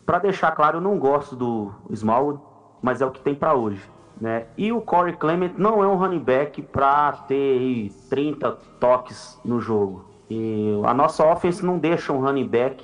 [0.05, 2.39] para deixar claro, eu não gosto do Smallwood,
[2.81, 3.81] mas é o que tem para hoje.
[4.19, 4.45] Né?
[4.57, 10.05] E o Corey Clement não é um running back para ter 30 toques no jogo.
[10.29, 12.83] E a nossa offense não deixa um running back,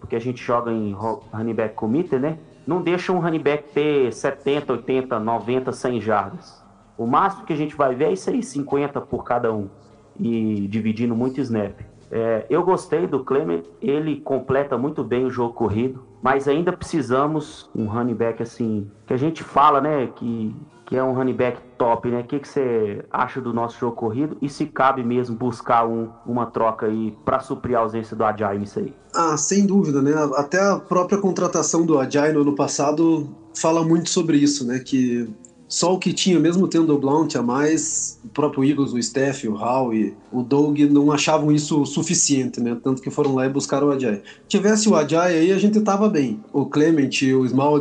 [0.00, 2.38] porque a gente joga em running back committee, né?
[2.66, 6.62] Não deixa um running back ter 70, 80, 90, 100 jardas.
[6.96, 9.68] O máximo que a gente vai ver é isso aí, 50 por cada um.
[10.18, 11.80] E dividindo muito snap.
[12.14, 17.70] É, eu gostei do Clement, ele completa muito bem o jogo corrido, mas ainda precisamos
[17.74, 21.58] um running back assim, que a gente fala, né, que, que é um running back
[21.82, 22.20] top, né?
[22.20, 26.08] O que, que você acha do nosso jogo corrido e se cabe mesmo buscar um,
[26.24, 28.94] uma troca aí para suprir a ausência do Ajay nisso aí?
[29.12, 30.12] Ah, sem dúvida, né?
[30.36, 34.78] Até a própria contratação do Ajay no ano passado fala muito sobre isso, né?
[34.78, 35.28] Que
[35.66, 39.44] só o que tinha, mesmo tendo o Blount a mais, o próprio Eagles, o Steph,
[39.44, 42.76] o Howie, o Doug não achavam isso suficiente, né?
[42.80, 44.22] Tanto que foram lá e buscaram o Ajay.
[44.46, 46.40] Tivesse o Ajay aí, a gente tava bem.
[46.52, 47.80] O Clement e o Small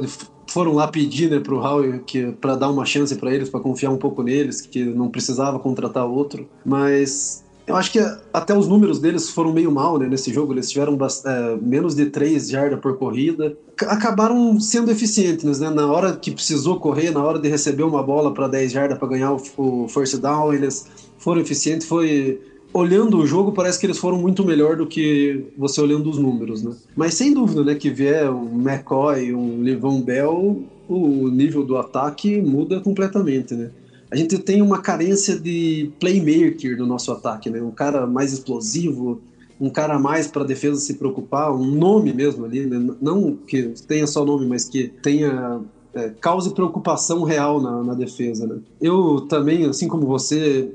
[0.51, 2.01] foram lá pedir né, para o Howie
[2.39, 6.05] para dar uma chance para eles, para confiar um pouco neles, que não precisava contratar
[6.05, 6.47] outro.
[6.65, 7.99] Mas eu acho que
[8.33, 10.53] até os números deles foram meio mal né, nesse jogo.
[10.53, 13.57] Eles tiveram é, menos de 3 jardas por corrida.
[13.87, 15.69] Acabaram sendo eficientes né?
[15.69, 19.07] Na hora que precisou correr, na hora de receber uma bola para 10 jardas para
[19.07, 19.87] ganhar o, o
[20.19, 20.85] down, eles
[21.17, 21.87] foram eficientes.
[21.87, 22.41] Foi
[22.73, 26.63] olhando o jogo, parece que eles foram muito melhor do que você olhando os números,
[26.63, 26.75] né?
[26.95, 32.41] Mas sem dúvida, né, que vier um McCoy, um Levon Bell, o nível do ataque
[32.41, 33.71] muda completamente, né?
[34.11, 37.61] a gente tem uma carência de playmaker no nosso ataque, né?
[37.61, 39.21] Um cara mais explosivo,
[39.59, 42.93] um cara mais para a defesa se preocupar, um nome mesmo ali, né?
[43.01, 45.61] não que tenha só nome, mas que tenha
[45.93, 48.47] é, cause preocupação real na, na, defesa.
[48.47, 48.59] Né?
[48.81, 50.69] Eu também, assim como você,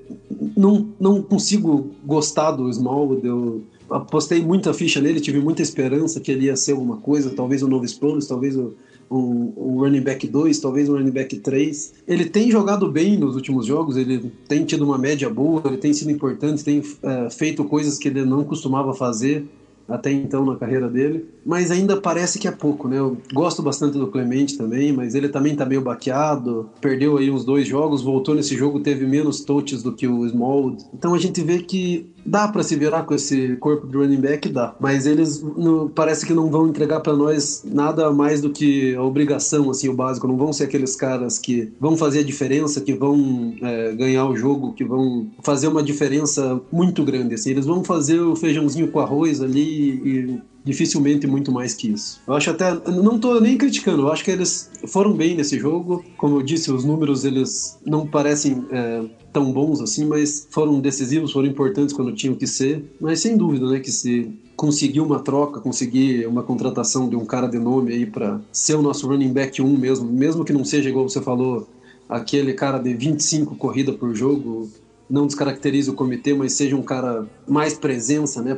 [0.56, 3.26] não, não consigo gostar do Smallwood.
[3.26, 7.62] Eu apostei muita ficha nele, tive muita esperança que ele ia ser alguma coisa, talvez
[7.62, 8.74] o novo Exploros, talvez o
[9.10, 11.94] um, um running back 2, talvez um running back 3.
[12.06, 15.92] Ele tem jogado bem nos últimos jogos, ele tem tido uma média boa, ele tem
[15.92, 19.46] sido importante, tem é, feito coisas que ele não costumava fazer
[19.88, 22.98] até então na carreira dele, mas ainda parece que é pouco, né?
[22.98, 27.44] Eu gosto bastante do Clemente também, mas ele também tá meio baqueado, perdeu aí uns
[27.44, 30.76] dois jogos, voltou nesse jogo, teve menos touches do que o Small.
[30.92, 34.48] Então a gente vê que dá para se virar com esse corpo de running back,
[34.48, 34.74] dá.
[34.80, 39.02] Mas eles não, parece que não vão entregar para nós nada mais do que a
[39.02, 40.26] obrigação, assim, o básico.
[40.26, 44.36] Não vão ser aqueles caras que vão fazer a diferença, que vão é, ganhar o
[44.36, 47.50] jogo, que vão fazer uma diferença muito grande, assim.
[47.50, 52.20] Eles vão fazer o feijãozinho com arroz ali e dificilmente muito mais que isso.
[52.26, 56.04] Eu acho até, não tô nem criticando, eu acho que eles foram bem nesse jogo.
[56.16, 61.30] Como eu disse, os números eles não parecem é, tão bons assim, mas foram decisivos,
[61.30, 62.84] foram importantes quando tinham que ser.
[63.00, 67.46] Mas sem dúvida, né, que se conseguir uma troca, conseguir uma contratação de um cara
[67.46, 70.88] de nome aí para ser o nosso running back 1 mesmo, mesmo que não seja
[70.88, 71.68] igual você falou,
[72.08, 74.68] aquele cara de 25 corrida por jogo,
[75.08, 78.54] não descaracterize o comitê, mas seja um cara mais presença, né,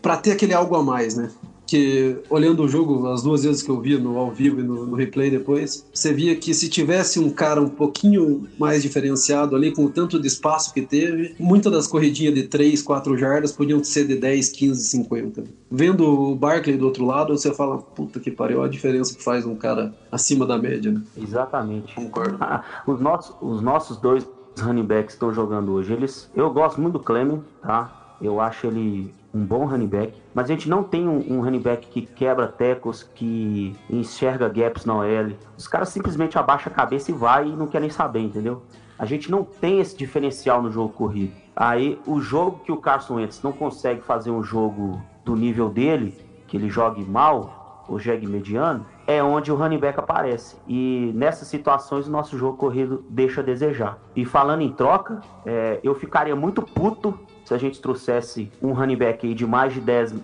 [0.00, 1.30] para ter aquele algo a mais, né?
[1.72, 4.84] que olhando o jogo as duas vezes que eu vi no ao vivo e no,
[4.84, 9.72] no, replay depois, você via que se tivesse um cara um pouquinho mais diferenciado ali,
[9.72, 13.82] com o tanto de espaço que teve, muitas das corridinhas de 3, 4 jardas podiam
[13.82, 15.44] ser de 10, 15, 50.
[15.70, 19.46] Vendo o Barkley do outro lado, você fala, puta que pariu, a diferença que faz
[19.46, 20.92] um cara acima da média.
[20.92, 21.00] Né?
[21.16, 21.94] Exatamente.
[21.94, 22.38] Concordo.
[22.86, 24.26] os, nossos, os nossos dois
[24.60, 28.16] running backs estão jogando hoje, eles, eu gosto muito do Clement, tá?
[28.20, 31.60] Eu acho ele um bom running back, mas a gente não tem um, um running
[31.60, 35.32] back que quebra tecos, que enxerga gaps na OL.
[35.56, 38.62] Os caras simplesmente abaixam a cabeça e vai e não quer nem saber, entendeu?
[38.98, 41.32] A gente não tem esse diferencial no jogo corrido.
[41.56, 46.16] Aí o jogo que o Carson Wentz não consegue fazer um jogo do nível dele,
[46.46, 50.56] que ele jogue mal, ou jogue mediano, é onde o running back aparece.
[50.66, 53.98] E nessas situações o nosso jogo corrido deixa a desejar.
[54.14, 58.96] E falando em troca, é, eu ficaria muito puto se a gente trouxesse um running
[58.96, 60.14] back de mais de 10,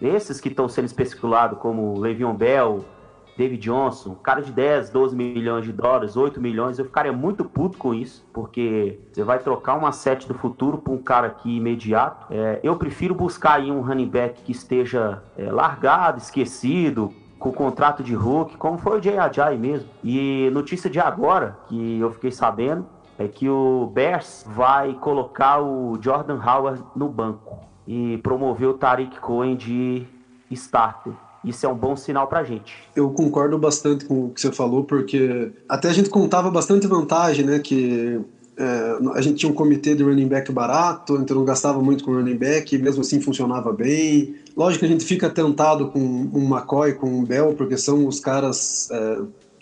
[0.00, 2.84] esses que estão sendo especulados, como Le'Veon Bell,
[3.36, 7.76] David Johnson, cara de 10, 12 milhões de dólares, 8 milhões, eu ficaria muito puto
[7.76, 12.26] com isso, porque você vai trocar uma set do futuro por um cara aqui imediato.
[12.30, 18.02] É, eu prefiro buscar aí um running back que esteja é, largado, esquecido, com contrato
[18.02, 19.88] de Hulk, como foi o Jay Ajay mesmo.
[20.02, 22.86] E notícia de agora, que eu fiquei sabendo,
[23.18, 29.20] é que o Bears vai colocar o Jordan Howard no banco e promover o Tariq
[29.20, 30.06] Cohen de
[30.50, 31.12] starter.
[31.46, 32.74] Isso é um bom sinal pra gente.
[32.94, 37.46] Eu concordo bastante com o que você falou, porque até a gente contava bastante vantagem,
[37.46, 37.60] né?
[37.60, 38.20] Que
[38.58, 42.12] é, a gente tinha um comitê de running back barato, então não gastava muito com
[42.12, 44.34] running back, e mesmo assim funcionava bem.
[44.56, 48.18] Lógico que a gente fica tentado com um McCoy, com um Bell, porque são os
[48.18, 49.18] caras é,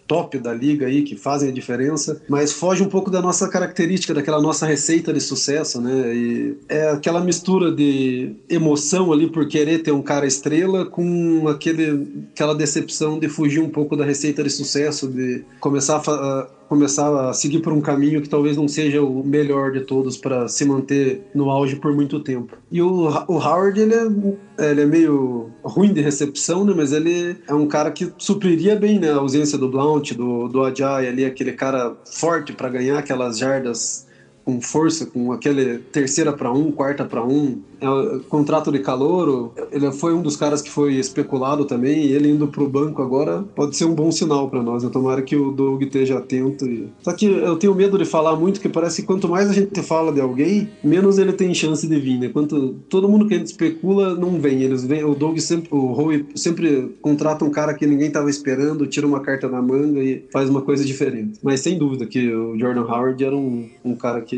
[0.07, 4.15] top da liga aí que fazem a diferença, mas foge um pouco da nossa característica,
[4.15, 6.15] daquela nossa receita de sucesso, né?
[6.15, 12.27] E é aquela mistura de emoção ali por querer ter um cara estrela com aquele,
[12.33, 17.33] aquela decepção de fugir um pouco da receita de sucesso, de começar a começar a
[17.33, 21.23] seguir por um caminho que talvez não seja o melhor de todos para se manter
[21.33, 22.57] no auge por muito tempo.
[22.71, 26.75] E o, o Howard, ele é, ele é meio ruim de recepção, né?
[26.77, 29.13] Mas ele é um cara que supriria bem né?
[29.13, 34.09] a ausência do Blount, do, do Ajay ali, aquele cara forte para ganhar aquelas jardas
[34.45, 39.91] com força, com aquele terceira para um, quarta para um, é, contrato de calouro, ele
[39.93, 43.77] foi um dos caras que foi especulado também, e ele indo pro banco agora pode
[43.77, 44.91] ser um bom sinal para nós, né?
[44.91, 46.67] Tomara que o Doug esteja atento.
[46.67, 46.89] E...
[47.03, 49.83] Só que eu tenho medo de falar muito, que parece que quanto mais a gente
[49.83, 52.29] fala de alguém, menos ele tem chance de vir, né?
[52.29, 55.93] Quanto todo mundo que a gente especula não vem, eles vêm, o Doug sempre, o
[55.93, 60.25] Howie sempre contrata um cara que ninguém tava esperando, tira uma carta na manga e
[60.33, 61.39] faz uma coisa diferente.
[61.43, 64.34] Mas sem dúvida que o Jordan Howard era um, um cara que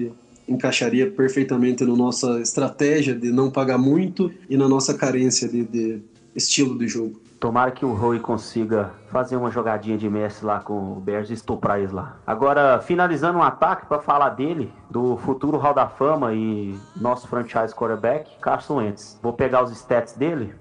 [0.48, 6.02] encaixaria perfeitamente na nossa estratégia de não pagar muito e na nossa carência de, de
[6.34, 7.20] estilo de jogo.
[7.38, 11.34] Tomara que o Rui consiga fazer uma jogadinha de mestre lá com o Bears e
[11.34, 12.16] estuprar eles lá.
[12.26, 17.74] Agora, finalizando um ataque para falar dele, do futuro Hall da Fama e nosso franchise
[17.74, 19.18] quarterback, Carson Wentz.
[19.22, 20.54] Vou pegar os stats dele.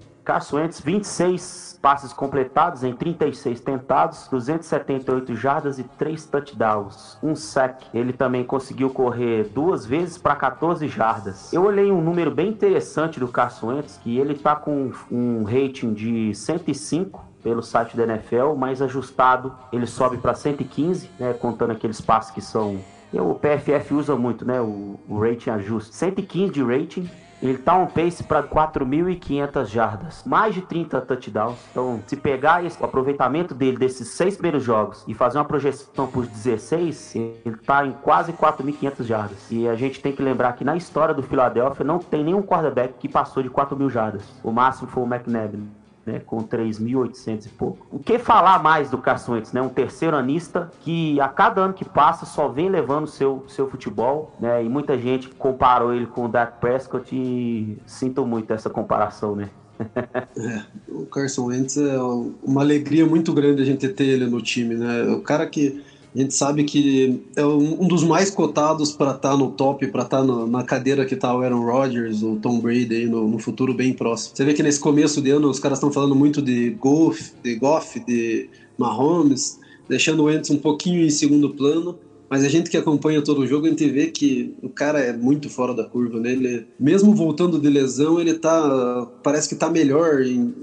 [0.54, 7.86] Wentz, 26 passes completados em 36 tentados, 278 jardas e 3 touchdowns, um sack.
[7.94, 11.54] Ele também conseguiu correr duas vezes para 14 jardas.
[11.54, 13.32] Eu olhei um número bem interessante do
[13.64, 19.56] Wentz, que ele tá com um rating de 105 pelo site da NFL, mais ajustado
[19.72, 22.80] ele sobe para 115, né, contando aqueles passes que são
[23.14, 24.60] o PFF usa muito, né?
[24.60, 25.96] O, o rating ajuste.
[25.96, 27.10] 115 de rating,
[27.42, 31.58] ele tá um pace para 4.500 jardas, mais de 30 touchdowns.
[31.72, 36.08] Então, se pegar esse, o aproveitamento dele desses seis primeiros jogos e fazer uma projeção
[36.08, 39.52] por 16, ele tá em quase 4.500 jardas.
[39.52, 42.96] E a gente tem que lembrar que na história do Philadelphia não tem nenhum quarterback
[43.00, 44.24] que passou de 4.000 jardas.
[44.44, 47.88] O máximo foi o McNabb né, com 3.800 e pouco.
[47.92, 51.74] O que falar mais do Carson Wentz, né, um terceiro anista que a cada ano
[51.74, 56.26] que passa só vem levando seu seu futebol, né, e muita gente comparou ele com
[56.26, 59.50] o Dak Prescott e sinto muito essa comparação, né.
[60.38, 61.98] é, o Carson Wentz é
[62.42, 65.84] uma alegria muito grande a gente ter ele no time, né, o cara que
[66.16, 70.04] a gente sabe que é um dos mais cotados para estar tá no top, para
[70.04, 73.74] estar tá na cadeira que está o Aaron Rodgers, o Tom Brady no, no, futuro
[73.74, 74.34] bem próximo.
[74.34, 77.56] Você vê que nesse começo de ano os caras estão falando muito de Goff, de
[77.56, 79.60] Goff, de Mahomes,
[79.90, 82.00] deixando o Wentz um pouquinho em segundo plano.
[82.30, 85.12] Mas a gente que acompanha todo o jogo, a gente vê que o cara é
[85.12, 86.32] muito fora da curva, né?
[86.32, 89.08] Ele, mesmo voltando de lesão, ele tá.
[89.22, 90.54] Parece que tá melhor em,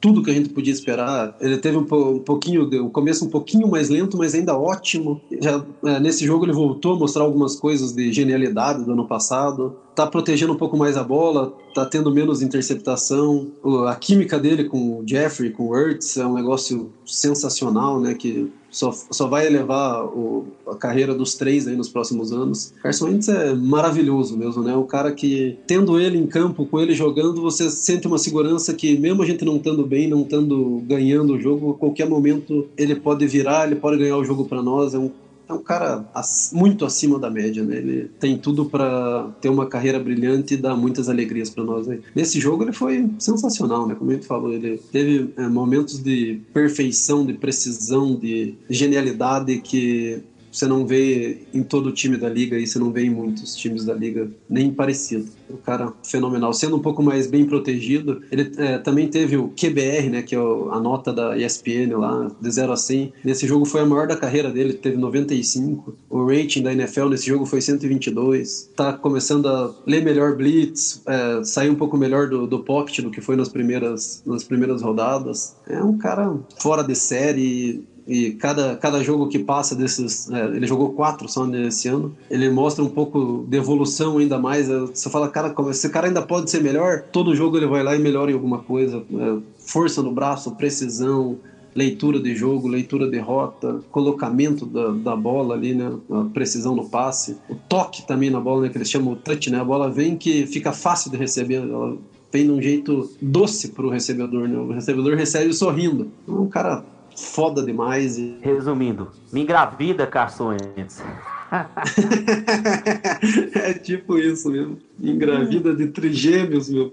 [0.00, 1.36] tudo que a gente podia esperar.
[1.40, 5.20] Ele teve um, pouquinho, o começo um pouquinho mais lento, mas ainda ótimo.
[5.40, 9.76] Já, é, nesse jogo ele voltou a mostrar algumas coisas de genialidade do ano passado.
[9.96, 13.50] Tá protegendo um pouco mais a bola, tá tendo menos interceptação.
[13.88, 18.12] A química dele com o Jeffrey, com o Ertz, é um negócio sensacional, né?
[18.12, 22.74] Que só, só vai elevar o, a carreira dos três aí nos próximos anos.
[22.82, 24.76] Carson Wentz é maravilhoso mesmo, né?
[24.76, 28.98] O cara que, tendo ele em campo, com ele jogando, você sente uma segurança que,
[28.98, 32.96] mesmo a gente não estando bem, não estando ganhando o jogo, a qualquer momento ele
[32.96, 34.92] pode virar, ele pode ganhar o jogo para nós.
[34.92, 35.10] É um
[35.48, 36.04] é um cara
[36.52, 37.76] muito acima da média, né?
[37.76, 41.86] Ele tem tudo para ter uma carreira brilhante e dar muitas alegrias para nós.
[41.86, 42.00] Né?
[42.14, 43.94] Nesse jogo ele foi sensacional, né?
[43.94, 50.22] Como a gente falou, ele teve é, momentos de perfeição, de precisão, de genialidade que
[50.56, 53.54] você não vê em todo o time da liga e você não vê em muitos
[53.54, 55.28] times da liga nem parecido.
[55.50, 56.52] Um cara fenomenal.
[56.54, 60.38] Sendo um pouco mais bem protegido, ele é, também teve o QBR, né, que é
[60.38, 63.12] a nota da ESPN lá, de 0 a 100.
[63.22, 65.94] Nesse jogo foi a maior da carreira dele, teve 95.
[66.08, 68.70] O rating da NFL nesse jogo foi 122.
[68.74, 73.10] Tá começando a ler melhor blitz, é, sair um pouco melhor do, do pocket do
[73.10, 75.54] que foi nas primeiras, nas primeiras rodadas.
[75.68, 80.30] É um cara fora de série e cada, cada jogo que passa desses.
[80.30, 82.16] É, ele jogou quatro só nesse ano.
[82.30, 84.68] Ele mostra um pouco de evolução ainda mais.
[84.68, 87.02] Você fala, cara, esse cara ainda pode ser melhor.
[87.10, 89.02] Todo jogo ele vai lá e melhora em alguma coisa.
[89.12, 91.36] É, força no braço, precisão,
[91.74, 95.92] leitura de jogo, leitura de rota, colocamento da, da bola ali, né?
[96.10, 97.36] A precisão no passe.
[97.48, 98.68] O toque também na bola, né?
[98.68, 99.60] Que eles chamam o touch, né?
[99.60, 101.56] A bola vem que fica fácil de receber.
[101.56, 101.96] Ela
[102.32, 104.56] vem de um jeito doce pro recebedor, né?
[104.56, 106.08] O recebedor recebe sorrindo.
[106.28, 106.84] Um cara
[107.16, 108.18] foda demais.
[108.18, 108.38] E...
[108.42, 111.02] Resumindo, me engravida, Carson Wentz.
[113.54, 114.78] é tipo isso mesmo.
[115.00, 116.92] Engravida de trigêmeos, meu.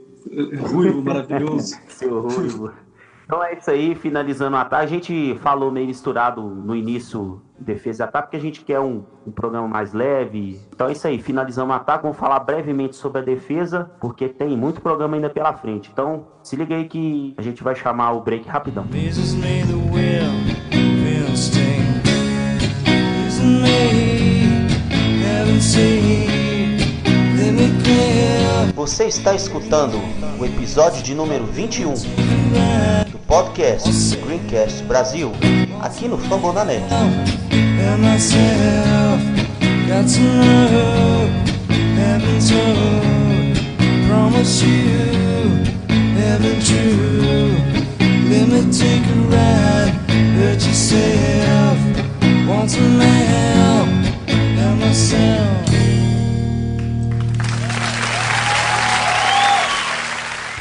[0.71, 1.75] Ruivo maravilhoso.
[1.89, 2.71] Seu ruivo.
[3.25, 4.83] Então é isso aí, finalizando o ataque.
[4.83, 9.03] A gente falou meio misturado no início defesa e ataque, porque a gente quer um,
[9.25, 10.59] um, programa mais leve.
[10.73, 12.03] Então é isso aí, finalizamos o ataque.
[12.03, 15.89] Vamos falar brevemente sobre a defesa, porque tem muito programa ainda pela frente.
[15.91, 18.85] Então se liga aí que a gente vai chamar o break rapidão.
[28.75, 29.97] Você está escutando
[30.39, 31.93] o episódio de número 21
[33.09, 35.31] do podcast Greencast Brasil,
[35.81, 36.81] aqui no Fambonanet.
[36.89, 38.23] Let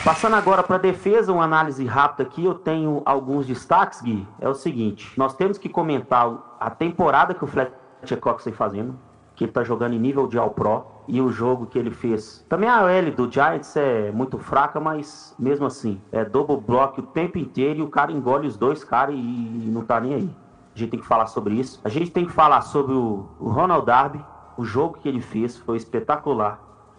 [0.05, 4.27] Passando agora para a defesa, uma análise rápida aqui, eu tenho alguns destaques, Gui.
[4.41, 8.99] É o seguinte: nós temos que comentar a temporada que o Fletcher Cox está fazendo,
[9.37, 12.45] que ele está jogando em nível de All-Pro, e o jogo que ele fez.
[12.49, 17.05] Também a L do Giants é muito fraca, mas mesmo assim, é double block o
[17.05, 20.37] tempo inteiro e o cara engole os dois caras e não tá nem aí.
[20.75, 21.81] A gente tem que falar sobre isso.
[21.85, 24.25] A gente tem que falar sobre o Ronald Darby,
[24.57, 26.59] o jogo que ele fez foi espetacular.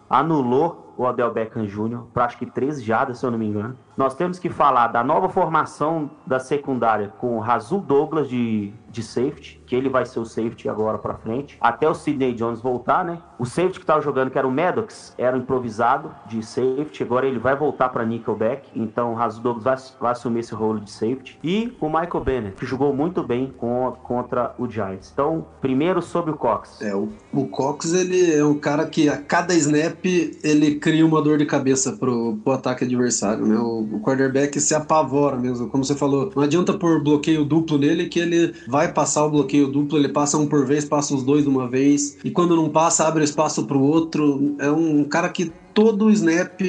[0.09, 2.03] Anulou o Odell Beckham Jr.
[2.13, 3.77] para acho que 13 jardas, se eu não me engano.
[3.95, 9.03] Nós temos que falar da nova formação da secundária com o Razul Douglas de, de
[9.03, 13.05] safety, que ele vai ser o safety agora para frente, até o Sidney Jones voltar,
[13.05, 13.19] né?
[13.37, 17.37] O safety que estava jogando, que era o Maddox, era improvisado de safety, agora ele
[17.37, 21.37] vai voltar para nickelback, então o Razul Douglas vai, vai, assumir esse rolo de safety.
[21.43, 25.11] E o Michael Bennett, que jogou muito bem com, contra o Giants.
[25.13, 26.81] Então, primeiro sobre o Cox.
[26.81, 30.03] É, o, o Cox, ele é um cara que a cada snap
[30.43, 33.57] ele cria uma dor de cabeça pro, pro ataque adversário, né?
[33.57, 35.69] O, o quarterback se apavora mesmo.
[35.69, 39.67] Como você falou, não adianta pôr bloqueio duplo nele que ele vai passar o bloqueio
[39.67, 42.69] duplo, ele passa um por vez, passa os dois de uma vez, e quando não
[42.69, 44.55] passa, abre espaço pro outro.
[44.59, 46.61] É um cara que todo snap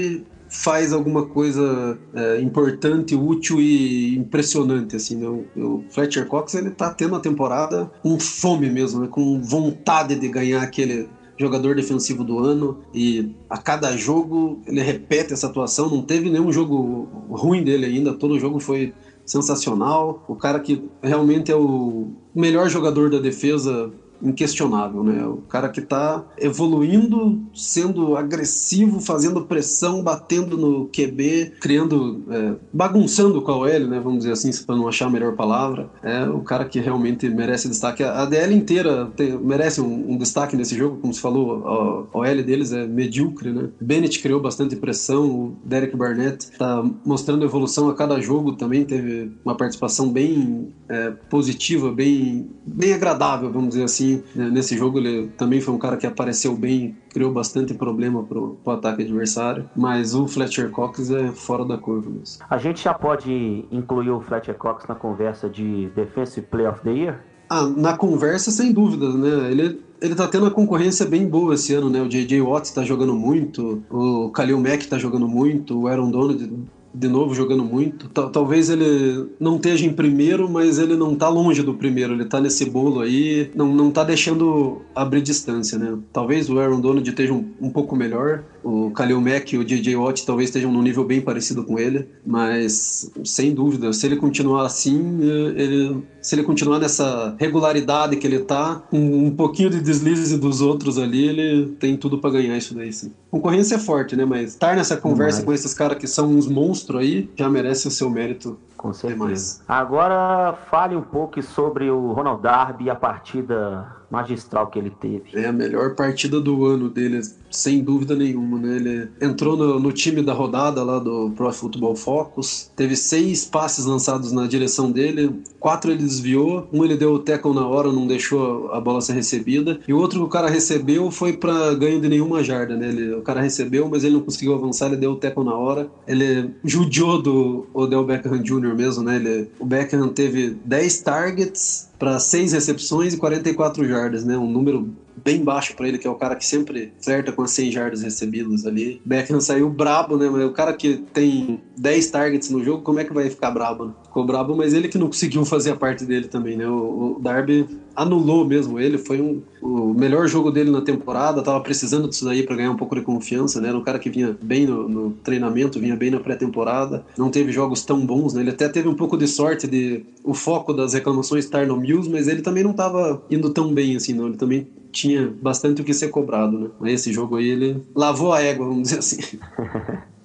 [0.48, 5.26] faz alguma coisa é, importante, útil e impressionante, assim, né?
[5.26, 9.08] o, o, Fletcher Cox, ele tá tendo a temporada com fome mesmo, né?
[9.08, 15.32] com vontade de ganhar aquele jogador defensivo do ano e a cada jogo ele repete
[15.32, 15.90] essa atuação.
[15.90, 18.92] Não teve nenhum jogo ruim dele ainda, todo jogo foi
[19.24, 20.24] sensacional.
[20.28, 23.92] O cara que realmente é o melhor jogador da defesa
[24.24, 25.24] inquestionável, né?
[25.26, 33.40] O cara que tá evoluindo, sendo agressivo, fazendo pressão, batendo no QB, criando, é, bagunçando
[33.42, 34.00] com a OL, né?
[34.00, 35.90] Vamos dizer assim, para não achar a melhor palavra.
[36.02, 38.02] É o cara que realmente merece destaque.
[38.02, 42.42] A DL inteira tem, merece um, um, destaque nesse jogo, como se falou, a OL
[42.42, 43.68] deles é medíocre, né?
[43.80, 49.32] Bennett criou bastante pressão, o Derek Barnett tá mostrando evolução a cada jogo também, teve
[49.44, 55.28] uma participação bem é, positiva, bem, bem agradável, vamos dizer assim, né, Nesse jogo ele
[55.36, 59.68] também foi um cara que apareceu bem, criou bastante problema pro, pro ataque adversário.
[59.74, 62.44] Mas o Fletcher Cox é fora da curva mesmo.
[62.48, 66.92] A gente já pode incluir o Fletcher Cox na conversa de Defensive Player of the
[66.92, 67.20] Year?
[67.48, 69.50] Ah, na conversa, sem dúvidas, né?
[69.50, 72.00] Ele, ele tá tendo uma concorrência bem boa esse ano, né?
[72.00, 72.40] O J.J.
[72.40, 76.50] Watt tá jogando muito, o Khalil Mack tá jogando muito, o Aaron Donald
[76.94, 78.08] de novo jogando muito.
[78.08, 82.14] Tal- Talvez ele não esteja em primeiro, mas ele não tá longe do primeiro.
[82.14, 85.98] Ele tá nesse bolo aí, não, não tá deixando abrir distância, né?
[86.12, 88.44] Talvez o Aaron Donald esteja um, um pouco melhor.
[88.64, 89.94] O Khalil Mack e o J.J.
[89.96, 92.08] Watt talvez estejam num nível bem parecido com ele.
[92.26, 95.20] Mas, sem dúvida, se ele continuar assim,
[95.56, 100.60] ele, se ele continuar nessa regularidade que ele tá, um, um pouquinho de deslize dos
[100.60, 103.12] outros ali, ele tem tudo pra ganhar isso daí, sim.
[103.30, 104.24] Concorrência é forte, né?
[104.24, 105.44] Mas estar nessa conversa Demais.
[105.44, 108.58] com esses caras que são uns monstros aí, já merece o seu mérito.
[108.84, 109.62] Com certeza.
[109.66, 115.24] Agora fale um pouco sobre o Ronald Darby e a partida magistral que ele teve.
[115.34, 117.20] É a melhor partida do ano dele,
[117.50, 118.76] sem dúvida nenhuma, né?
[118.76, 123.84] Ele entrou no, no time da rodada lá do Pro Football Focus, teve seis passes
[123.86, 128.06] lançados na direção dele, quatro ele desviou, um ele deu o tackle na hora, não
[128.06, 132.00] deixou a bola ser recebida, e o outro que o cara recebeu foi para ganho
[132.00, 132.88] de nenhuma jarda, né?
[132.88, 135.88] Ele, o cara recebeu, mas ele não conseguiu avançar, ele deu o tackle na hora.
[136.06, 138.73] Ele judiou do Odell Beckham Jr.
[138.74, 139.16] mesmo, né?
[139.16, 144.36] Ele, o Beckham teve 10 targets para 6 recepções e 44 jardas, né?
[144.36, 144.94] Um número
[145.24, 148.02] bem baixo para ele, que é o cara que sempre flerta com as 100 jardas
[148.02, 149.00] recebidas ali.
[149.04, 150.28] Beckham saiu brabo, né?
[150.28, 153.86] Mas o cara que tem 10 targets no jogo, como é que vai ficar brabo?
[153.86, 153.92] Né?
[154.14, 156.68] Ficou brabo, mas ele que não conseguiu fazer a parte dele também, né?
[156.68, 161.60] O, o Darby anulou mesmo ele, foi um, o melhor jogo dele na temporada, tava
[161.60, 163.70] precisando disso daí para ganhar um pouco de confiança, né?
[163.70, 167.50] Era um cara que vinha bem no, no treinamento, vinha bem na pré-temporada, não teve
[167.50, 168.42] jogos tão bons, né?
[168.42, 172.08] Ele até teve um pouco de sorte de o foco das reclamações estar no Mills,
[172.08, 174.28] mas ele também não tava indo tão bem assim, não.
[174.28, 176.92] Ele também tinha bastante o que ser cobrado, né?
[176.92, 179.18] Esse jogo aí ele lavou a égua, vamos dizer assim.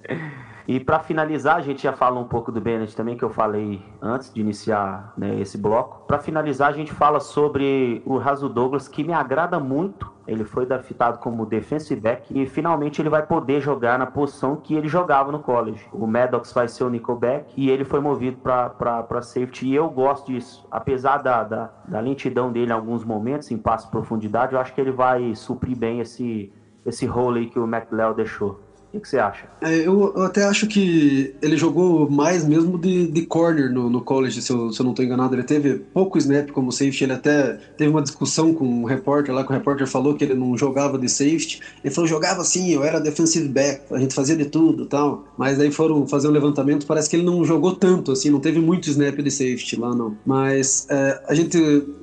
[0.69, 3.81] E para finalizar, a gente já fala um pouco do Bennett também, que eu falei
[3.99, 6.05] antes de iniciar né, esse bloco.
[6.05, 10.13] Para finalizar, a gente fala sobre o Raso Douglas, que me agrada muito.
[10.27, 14.75] Ele foi draftado como defensive back e finalmente ele vai poder jogar na posição que
[14.75, 15.83] ele jogava no college.
[15.91, 20.31] O Maddox vai ser o nickelback e ele foi movido para safety e eu gosto
[20.31, 20.67] disso.
[20.69, 24.71] Apesar da, da, da lentidão dele em alguns momentos, em passo de profundidade, eu acho
[24.75, 26.53] que ele vai suprir bem esse,
[26.85, 28.68] esse role aí que o McLeod deixou.
[28.91, 29.45] O que, você acha?
[29.61, 34.01] É, eu, eu até acho que ele jogou mais mesmo de, de corner no, no
[34.01, 35.35] college, se eu, se eu não estou enganado.
[35.35, 37.03] Ele teve pouco snap como safety.
[37.03, 40.33] Ele até teve uma discussão com um repórter lá, que o repórter falou que ele
[40.33, 41.59] não jogava de safety.
[41.83, 45.25] Ele falou: jogava sim, eu era defensive back, a gente fazia de tudo tal.
[45.37, 48.59] Mas aí foram fazer um levantamento, parece que ele não jogou tanto, assim, não teve
[48.59, 50.17] muito snap de safety lá, não.
[50.25, 51.59] Mas é, a gente,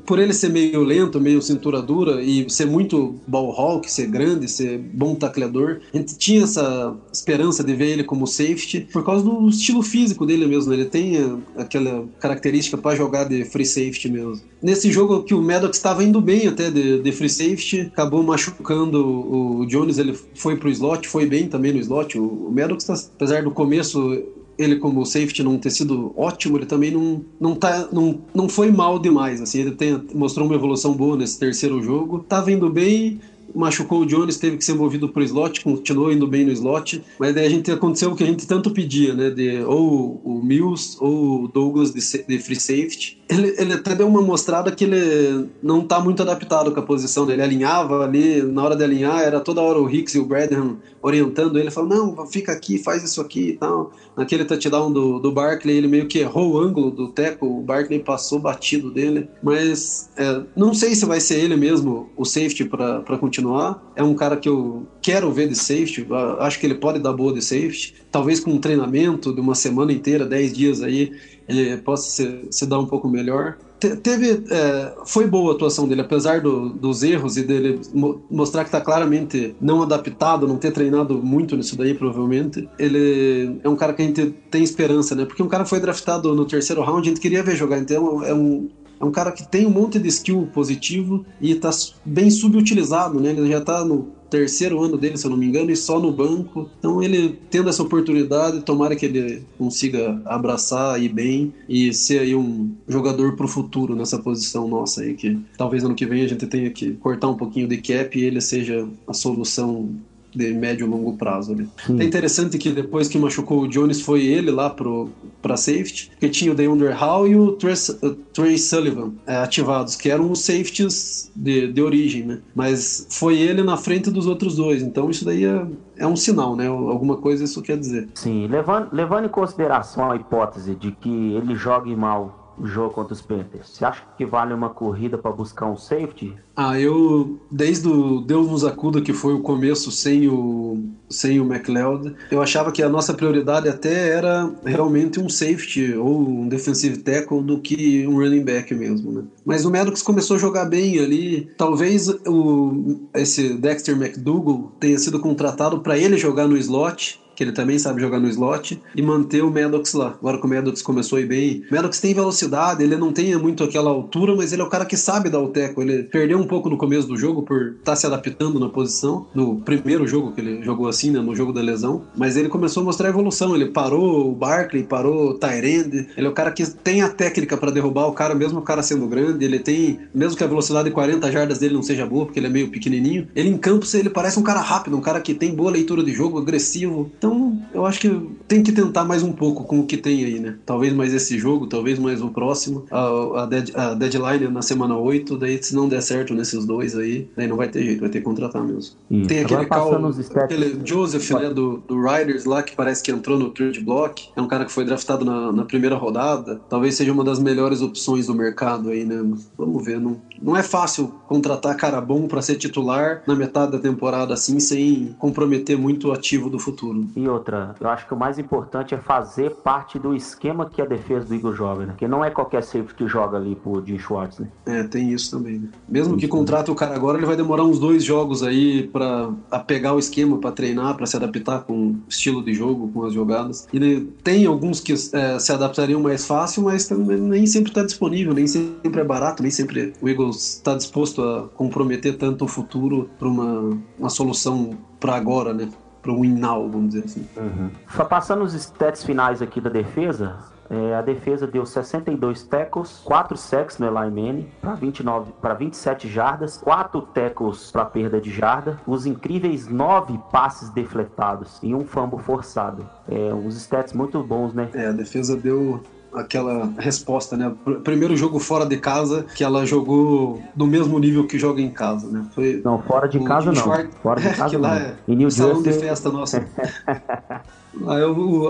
[0.07, 4.49] por ele ser meio lento, meio cintura dura e ser muito ball hawk, ser grande,
[4.49, 6.76] ser bom tacleador, a gente tinha essa
[7.13, 10.71] esperança de ver ele como safety por causa do estilo físico dele mesmo.
[10.71, 10.77] né?
[10.77, 14.41] Ele tem eh, aquela característica para jogar de free safety mesmo.
[14.63, 19.07] Nesse jogo que o Maddox estava indo bem até de, de free safety, acabou machucando
[19.07, 22.19] o Jones, ele foi pro slot, foi bem também no slot.
[22.19, 22.55] O, o
[22.85, 24.23] tá, apesar do começo
[24.59, 28.71] ele como safety não ter sido ótimo, ele também não, não, tá, não, não foi
[28.71, 29.41] mal demais.
[29.41, 32.25] Assim, ele tem, mostrou uma evolução boa nesse terceiro jogo.
[32.27, 33.21] Tava indo bem,
[33.57, 37.35] machucou o Jones, teve que ser movido pro slot, continuou indo bem no slot, mas
[37.35, 40.97] daí a gente aconteceu o que a gente tanto pedia, né, de ou o Mills
[41.01, 43.19] ou o Douglas de, de free safety.
[43.29, 47.27] Ele, ele até deu uma mostrada que ele não tá muito adaptado com a posição
[47.27, 50.25] dele, ele alinhava ali, na hora de alinhar, era toda hora o Hicks e o
[50.25, 53.93] Bradham orientando ele, falando, não, fica aqui, faz isso aqui e tal.
[54.17, 58.01] Naquele touchdown do, do Barkley, ele meio que errou o ângulo do tackle, o Barkley
[58.01, 63.19] passou batido dele, mas é, não sei se vai ser ele mesmo o safety para
[63.19, 63.93] continuar.
[63.95, 66.07] É um cara que eu quero ver de safety,
[66.41, 67.95] acho que ele pode dar boa de safety.
[68.11, 71.13] Talvez com um treinamento de uma semana inteira, 10 dias aí,
[71.49, 73.57] ele possa se, se dar um pouco melhor.
[73.79, 78.25] Te- Teve, é, foi boa a atuação dele, apesar do- dos erros e dele mo-
[78.31, 82.71] mostrar que está claramente não adaptado, não ter treinado muito nisso daí, provavelmente.
[82.79, 85.25] Ele é um cara que a gente tem esperança, né?
[85.27, 88.33] Porque um cara foi draftado no terceiro round, a gente queria ver jogar, então é
[88.35, 88.71] um,
[89.01, 91.71] é um cara que tem um monte de skill positivo e está
[92.05, 93.31] bem subutilizado, né?
[93.31, 96.13] Ele já está no terceiro ano dele, se eu não me engano, e só no
[96.13, 96.69] banco.
[96.79, 102.35] Então ele tendo essa oportunidade, tomara que ele consiga abraçar aí bem e ser aí
[102.35, 106.47] um jogador pro futuro nessa posição nossa aí, que talvez ano que vem a gente
[106.47, 109.91] tenha que cortar um pouquinho de cap e ele seja a solução
[110.37, 111.53] de médio e longo prazo.
[111.53, 111.69] Ali.
[111.99, 115.09] É interessante que depois que machucou o Jones foi ele lá pro
[115.43, 119.95] para safety, porque tinha o DeAndre Hall e o Trey, uh, Trey Sullivan é, ativados,
[119.95, 122.41] que eram os safeties de, de origem, né?
[122.53, 125.65] Mas foi ele na frente dos outros dois, então isso daí é,
[125.99, 126.67] é um sinal, né?
[126.67, 128.09] Alguma coisa isso quer dizer.
[128.15, 133.13] Sim, levando, levando em consideração a hipótese de que ele jogue mal o jogo contra
[133.13, 133.69] os Panthers?
[133.69, 136.35] Você acha que vale uma corrida para buscar um safety?
[136.55, 141.45] Ah, eu desde o Deus nos acuda que foi o começo sem o sem o
[141.45, 146.97] McLeod, eu achava que a nossa prioridade até era realmente um safety ou um defensive
[146.99, 149.23] tackle do que um running back mesmo, né?
[149.45, 151.49] Mas o Maddox começou a jogar bem ali.
[151.57, 157.53] Talvez o esse Dexter McDougall tenha sido contratado para ele jogar no slot que ele
[157.53, 160.17] também sabe jogar no slot, e manter o Maddox lá.
[160.19, 161.63] Agora que o Maddox começou a ir bem.
[161.71, 164.85] O Maddox tem velocidade, ele não tem muito aquela altura, mas ele é o cara
[164.85, 165.83] que sabe dar o teco.
[165.83, 169.27] Ele perdeu um pouco no começo do jogo por estar tá se adaptando na posição,
[169.35, 172.83] no primeiro jogo que ele jogou assim, né, no jogo da lesão, mas ele começou
[172.83, 173.55] a mostrar a evolução.
[173.55, 177.57] Ele parou o Barkley, parou o Tyrande, ele é o cara que tem a técnica
[177.57, 180.89] para derrubar o cara, mesmo o cara sendo grande, ele tem, mesmo que a velocidade
[180.89, 183.87] de 40 jardas dele não seja boa, porque ele é meio pequenininho, ele em campo
[183.95, 187.11] ele parece um cara rápido, um cara que tem boa leitura de jogo, agressivo.
[187.17, 187.26] Então,
[187.73, 188.09] eu acho que
[188.49, 190.57] tem que tentar mais um pouco com o que tem aí, né?
[190.65, 192.85] Talvez mais esse jogo, talvez mais o próximo.
[192.91, 196.65] A, a, dead, a deadline é na semana 8, daí se não der certo nesses
[196.65, 198.97] dois aí, daí não vai ter jeito, vai ter que contratar mesmo.
[199.11, 199.29] Isso.
[199.29, 199.93] Tem aquele, Cal,
[200.37, 204.29] aquele Joseph, né, do, do Riders lá, que parece que entrou no third block.
[204.37, 206.61] É um cara que foi draftado na, na primeira rodada.
[206.69, 209.17] Talvez seja uma das melhores opções do mercado aí, né?
[209.57, 213.79] Vamos ver, não, não é fácil contratar cara bom para ser titular na metade da
[213.79, 217.07] temporada assim, sem comprometer muito o ativo do futuro.
[217.17, 220.85] E outra, eu acho que o mais importante é fazer parte do esquema que a
[220.85, 221.95] defesa do Eagle joga, né?
[221.97, 224.49] Que não é qualquer safety que joga ali pro Jim Schwartz, né?
[224.65, 225.69] É, tem isso também, né?
[225.89, 229.31] Mesmo que contrate o cara agora, ele vai demorar uns dois jogos aí para
[229.67, 233.13] pegar o esquema, para treinar, para se adaptar com o estilo de jogo, com as
[233.13, 233.67] jogadas.
[233.73, 238.33] E tem alguns que é, se adaptariam mais fácil, mas também nem sempre está disponível,
[238.33, 243.29] nem sempre é barato, nem sempre o Está disposto a comprometer tanto o futuro para
[243.29, 245.69] uma, uma solução para agora, né?
[246.07, 247.27] para o now, vamos dizer assim.
[247.37, 247.71] Uhum.
[247.95, 250.37] Só passando os stats finais aqui da defesa,
[250.71, 256.09] é, a defesa deu 62 tackles, 4 sacks no Eli Manning para 29 para 27
[256.09, 262.21] jardas, 4 tackles para perda de jarda, os incríveis 9 passes defletados e um fumble
[262.21, 262.89] forçado.
[263.09, 264.69] É, uns stats muito bons, né?
[264.75, 265.81] É, a defesa deu
[266.17, 267.53] aquela resposta, né?
[267.85, 272.11] Primeiro jogo fora de casa que ela jogou no mesmo nível que joga em casa,
[272.11, 272.27] né?
[272.35, 273.63] Foi não, fora de casa não.
[273.63, 273.95] Schwartz...
[274.03, 275.73] Fora de casa que lá É em New salão Jersey...
[275.73, 276.37] de festa nosso.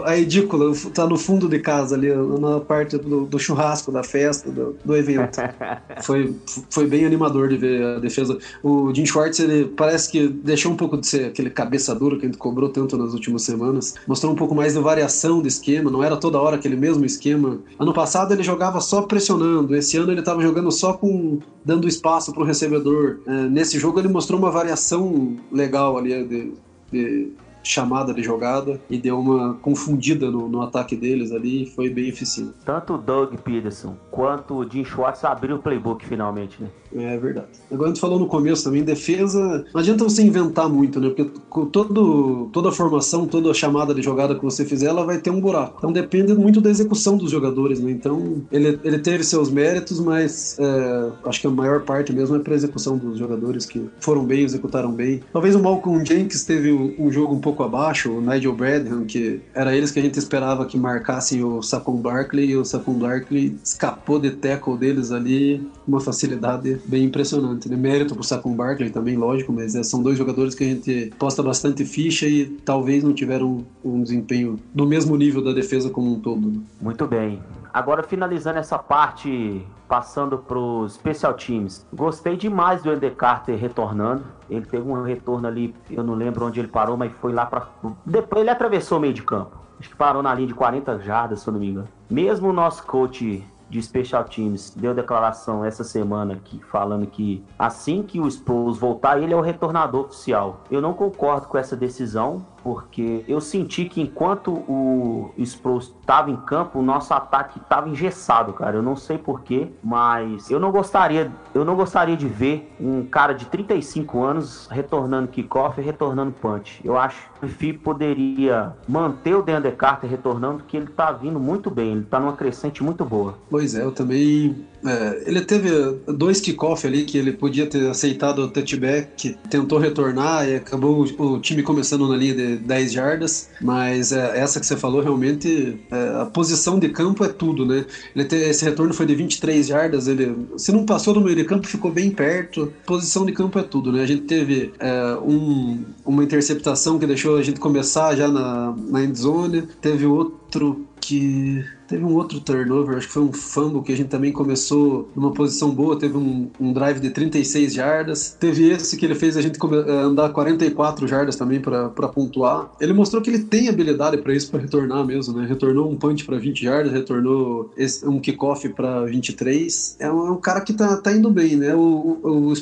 [0.04, 2.08] A, edícula tá no fundo de casa ali,
[2.40, 5.38] na parte do, do churrasco, da festa, do, do evento.
[6.02, 6.34] foi,
[6.70, 8.38] foi bem animador de ver a defesa.
[8.62, 12.22] O Jim Schwartz, ele parece que deixou um pouco de ser aquele cabeça dura que
[12.22, 13.94] a gente cobrou tanto nas últimas semanas.
[14.06, 17.58] Mostrou um pouco mais de variação de esquema, não era toda hora aquele mesmo esquema.
[17.78, 22.32] Ano passado ele jogava só pressionando, esse ano ele estava jogando só com dando espaço
[22.32, 23.18] para o recebedor.
[23.26, 26.52] É, nesse jogo ele mostrou uma variação legal ali de,
[26.92, 27.32] de
[27.66, 32.08] chamada de jogada e deu uma confundida no, no ataque deles ali e foi bem
[32.08, 32.52] eficiente.
[32.64, 36.68] Tanto o Doug Peterson quanto o Jim Schwartz abriu o playbook finalmente, né?
[36.94, 37.48] É verdade.
[37.70, 39.64] Agora a gente falou no começo também, defesa.
[39.74, 41.08] Não adianta você inventar muito, né?
[41.08, 41.30] Porque
[41.70, 45.30] todo, toda a formação, toda a chamada de jogada que você fizer, ela vai ter
[45.30, 45.76] um buraco.
[45.78, 47.90] Então depende muito da execução dos jogadores, né?
[47.90, 52.38] Então ele, ele teve seus méritos, mas é, acho que a maior parte mesmo é
[52.38, 55.20] para execução dos jogadores que foram bem, executaram bem.
[55.32, 59.76] Talvez o Malcolm Jenkins teve um jogo um pouco abaixo, o Nigel Bradham, que era
[59.76, 64.18] eles que a gente esperava que marcassem o Saquon Barkley, e o Saquon Barkley escapou
[64.18, 67.68] de tackle deles ali, uma facilidade bem impressionante.
[67.68, 67.76] Né?
[67.76, 71.42] Mérito pro Saquon Barkley também, lógico, mas é, são dois jogadores que a gente posta
[71.42, 76.20] bastante ficha e talvez não tiveram um desempenho no mesmo nível da defesa como um
[76.20, 76.48] todo.
[76.48, 76.60] Né?
[76.80, 77.40] Muito bem.
[77.76, 81.86] Agora finalizando essa parte, passando para os special teams.
[81.92, 84.24] Gostei demais do Ender Carter retornando.
[84.48, 87.68] Ele teve um retorno ali, eu não lembro onde ele parou, mas foi lá para.
[88.06, 89.58] Depois ele atravessou o meio de campo.
[89.78, 91.88] Acho que parou na linha de 40 jardas, se eu não me engano.
[92.08, 98.02] Mesmo o nosso coach de Special Teams deu declaração essa semana aqui, falando que assim
[98.02, 100.60] que o Sproles voltar, ele é o retornador oficial.
[100.70, 106.36] Eu não concordo com essa decisão, porque eu senti que enquanto o Sproles estava em
[106.36, 108.74] campo, o nosso ataque estava engessado, cara.
[108.74, 113.34] Eu não sei porquê, mas eu não gostaria, eu não gostaria de ver um cara
[113.34, 116.80] de 35 anos retornando kickoff e retornando punch.
[116.82, 121.38] Eu acho que o FIP poderia manter o DeAndre Carter retornando, porque ele tá vindo
[121.38, 123.38] muito bem, ele tá numa crescente muito boa.
[123.48, 124.66] Pois é, eu também.
[124.86, 125.68] É, ele teve
[126.06, 131.38] dois kickoff ali que ele podia ter aceitado o touchback, tentou retornar e acabou o,
[131.40, 133.48] time começando na linha de 10 jardas.
[133.60, 137.84] Mas é, essa que você falou, realmente, é, a posição de campo é tudo, né?
[138.28, 141.66] Te- esse retorno foi de 23 jardas, ele se não passou no meio de campo,
[141.66, 142.72] ficou bem perto.
[142.84, 144.02] Posição de campo é tudo, né?
[144.02, 149.02] A gente teve é, um- uma interceptação que deixou a gente começar já na, na
[149.04, 153.96] endzone, teve outro que teve um outro turnover, acho que foi um fumble que a
[153.96, 158.96] gente também começou numa posição boa, teve um, um drive de 36 jardas, teve esse
[158.96, 162.70] que ele fez a gente eh, andar 44 jardas também para pontuar.
[162.80, 165.46] Ele mostrou que ele tem habilidade para isso, para retornar mesmo, né?
[165.46, 169.96] Retornou um punch para 20 jardas, retornou esse- um kickoff para 23.
[169.98, 171.74] É um, é um cara que tá, tá indo bem, né?
[171.74, 172.54] O, o, o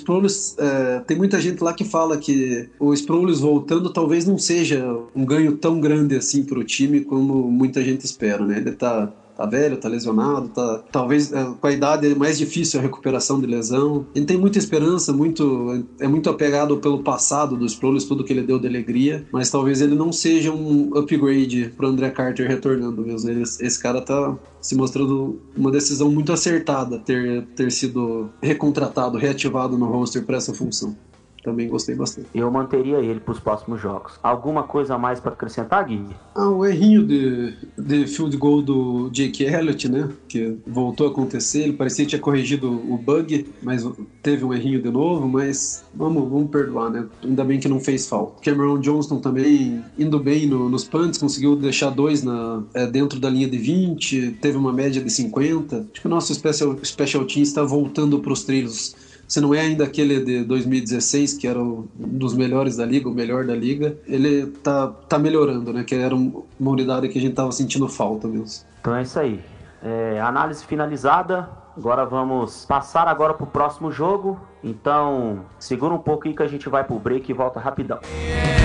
[0.59, 5.25] eh, tem muita gente lá que fala que o Sproles voltando talvez não seja um
[5.25, 8.59] ganho tão grande assim para o time como muita gente espera, né?
[8.59, 12.78] Ele tá tá velho, tá lesionado, tá talvez é, com a idade é mais difícil
[12.80, 14.07] a recuperação de lesão.
[14.14, 18.43] Ele tem muita esperança, muito é muito apegado pelo passado dos Proles, tudo que ele
[18.43, 23.28] deu de alegria, mas talvez ele não seja um upgrade pro André Carter retornando mesmo.
[23.30, 29.76] Ele- esse cara tá se mostrando uma decisão muito acertada ter ter sido recontratado, reativado
[29.76, 30.97] no roster para essa função.
[31.45, 32.26] Também gostei bastante.
[32.34, 34.14] Eu manteria ele para os próximos jogos.
[34.22, 36.03] Alguma coisa a mais para acrescentar, Gui?
[36.34, 40.09] Ah, o errinho de, de field goal do Jake Elliott, né?
[40.26, 41.64] Que voltou a acontecer.
[41.64, 43.86] Ele parecia que tinha corrigido o bug, mas
[44.22, 45.28] teve um errinho de novo.
[45.28, 47.05] Mas vamos, vamos perdoar, né?
[47.22, 48.40] Ainda bem que não fez falta.
[48.42, 53.28] Cameron Johnston também indo bem no- nos punts, conseguiu deixar dois na, é, dentro da
[53.28, 55.76] linha de 20, teve uma média de 50.
[55.92, 58.95] Acho que o nosso special, special team está voltando para os trilhos.
[59.27, 63.12] Se não é ainda aquele de 2016, que era um dos melhores da liga, o
[63.14, 65.83] melhor da liga, ele tá, tá melhorando, né?
[65.85, 68.64] Que era um- uma unidade que a gente tava sentindo falta mesmo.
[68.81, 69.41] Então é isso aí.
[69.83, 71.49] É, análise finalizada.
[71.77, 74.39] Agora vamos passar agora pro próximo jogo.
[74.62, 77.99] Então, segura um pouco aí que a gente vai pro break e volta rapidão.
[78.03, 78.64] Você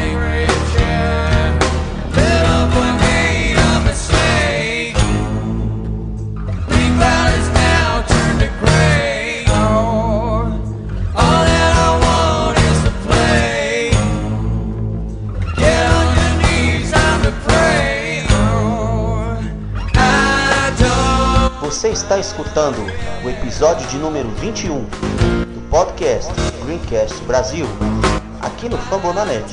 [21.99, 22.77] está escutando
[23.25, 26.31] o episódio de número 21 do podcast
[26.63, 27.65] Greencast Brasil,
[28.39, 29.43] aqui no Fambonanet.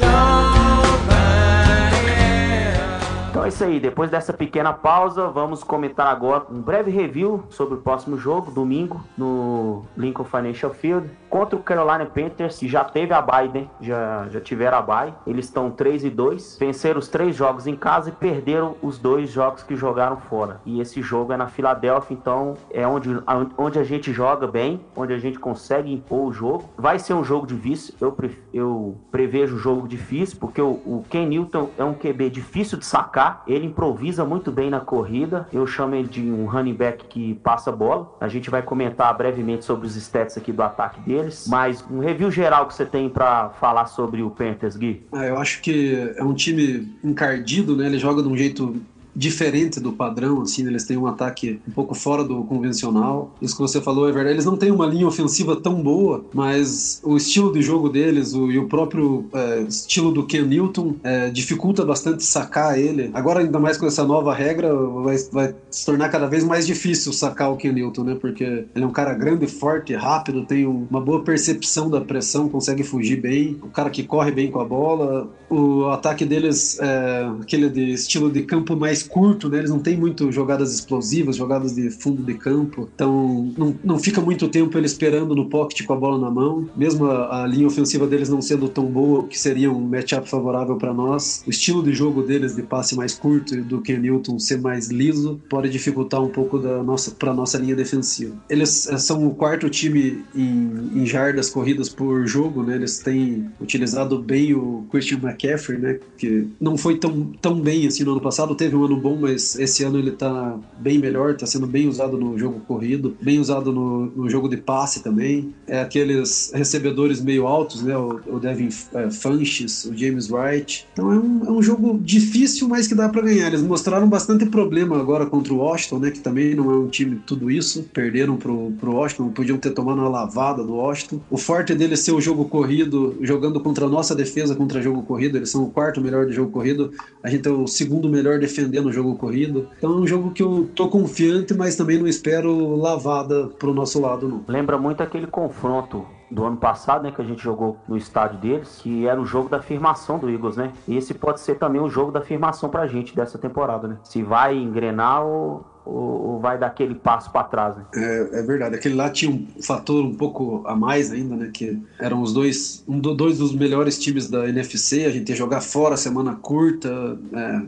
[3.29, 7.75] Então é isso aí, depois dessa pequena pausa, vamos comentar agora um breve review sobre
[7.75, 13.13] o próximo jogo, domingo, no Lincoln Financial Field, contra o Carolina Panthers, que já teve
[13.13, 13.67] a bye, né?
[13.81, 15.15] Já, já tiveram a bye.
[15.27, 19.31] Eles estão 3 e 2, venceram os três jogos em casa e perderam os dois
[19.31, 20.61] jogos que jogaram fora.
[20.65, 23.11] E esse jogo é na Filadélfia, então é onde,
[23.59, 26.65] onde a gente joga bem, onde a gente consegue impor o jogo.
[26.77, 31.27] Vai ser um jogo difícil, eu, pre- eu prevejo jogo difícil, porque o, o Ken
[31.27, 35.95] Newton é um QB difícil de sacar, ele improvisa muito bem na corrida, eu chamo
[35.95, 38.13] ele de um running back que passa bola.
[38.21, 42.31] A gente vai comentar brevemente sobre os stats aqui do ataque deles, mas um review
[42.31, 45.05] geral que você tem pra falar sobre o Panthers, Gui?
[45.13, 47.87] Ah, eu acho que é um time encardido, né?
[47.87, 48.77] Ele joga de um jeito
[49.17, 50.71] diferente do padrão, assim, né?
[50.71, 53.35] eles têm um ataque um pouco fora do convencional.
[53.41, 54.35] Isso que você falou é verdade.
[54.37, 58.51] Eles não têm uma linha ofensiva tão boa, mas o estilo de jogo deles o,
[58.51, 63.11] e o próprio é, estilo do Ken Newton é, dificulta bastante sacar ele.
[63.15, 67.13] Agora, ainda mais com essa nova regra, vai, vai se tornar cada vez mais difícil
[67.13, 68.17] sacar o Ken Newton, né?
[68.21, 72.49] Porque ele é um cara grande, forte, rápido, tem um- uma boa percepção da pressão,
[72.49, 75.29] consegue fugir bem, um cara que corre bem com a bola.
[75.49, 79.59] O ataque deles é aquele de estilo de campo mais curto, né?
[79.59, 82.89] Eles não têm muito jogadas explosivas, jogadas de fundo de campo.
[82.95, 86.69] Então não, não fica muito tempo ele esperando no pocket com a bola na mão.
[86.77, 90.77] Mesmo a, a linha ofensiva deles não sendo tão boa, que seria um matchup favorável
[90.77, 91.43] para nós.
[91.47, 94.89] O estilo de jogo deles de passe mais curto e do Ken Newton ser mais
[94.89, 98.35] liso pode dificultar um pouco da nossa para nossa linha defensiva.
[98.49, 102.75] Eles eh, são o quarto time em, em jardas corridas por jogo, né?
[102.75, 105.36] Eles têm utilizado bem o Christian McCaffrey,
[105.79, 105.99] né?
[106.17, 109.59] Que não foi tão, tão bem assim no ano passado, teve um ano bom, mas
[109.59, 113.73] esse ano ele tá bem melhor, tá sendo bem usado no jogo corrido, bem usado
[113.73, 115.55] no, no jogo de passe também.
[115.67, 117.97] É aqueles recebedores meio altos, né?
[117.97, 120.87] O, o Devin é, Funches, o James Wright.
[120.93, 123.49] Então é um, é um jogo difícil, mas que dá para ganhar.
[123.49, 126.11] Eles mostraram bastante problema agora contra o Washington, né?
[126.11, 127.85] Que também não é um time tudo isso.
[127.93, 131.21] Perderam pro, pro Washington, podiam ter tomado uma lavada do Washington.
[131.31, 135.26] O forte dele ser o jogo corrido, jogando contra a nossa defesa contra jogo corrido.
[135.35, 136.93] Eles são o quarto melhor de jogo corrido.
[137.23, 139.69] A gente é o segundo melhor defendendo o jogo corrido.
[139.79, 144.01] Então é um jogo que eu tô confiante, mas também não espero lavada pro nosso
[144.01, 144.45] lado, não.
[144.47, 148.81] Lembra muito aquele confronto do ano passado, né, que a gente jogou no estádio deles,
[148.83, 150.73] que era o jogo da afirmação do Eagles, né?
[150.89, 153.99] E esse pode ser também o jogo da afirmação pra gente dessa temporada, né?
[154.03, 157.85] Se vai engrenar ou, ou, vai dar aquele passo para trás, né?
[157.95, 158.75] É, é, verdade.
[158.75, 161.51] Aquele lá tinha um fator um pouco a mais ainda, né?
[161.53, 165.05] Que eram os dois, um do, dois dos melhores times da NFC.
[165.05, 167.19] A gente ia jogar fora semana curta.
[167.33, 167.63] É,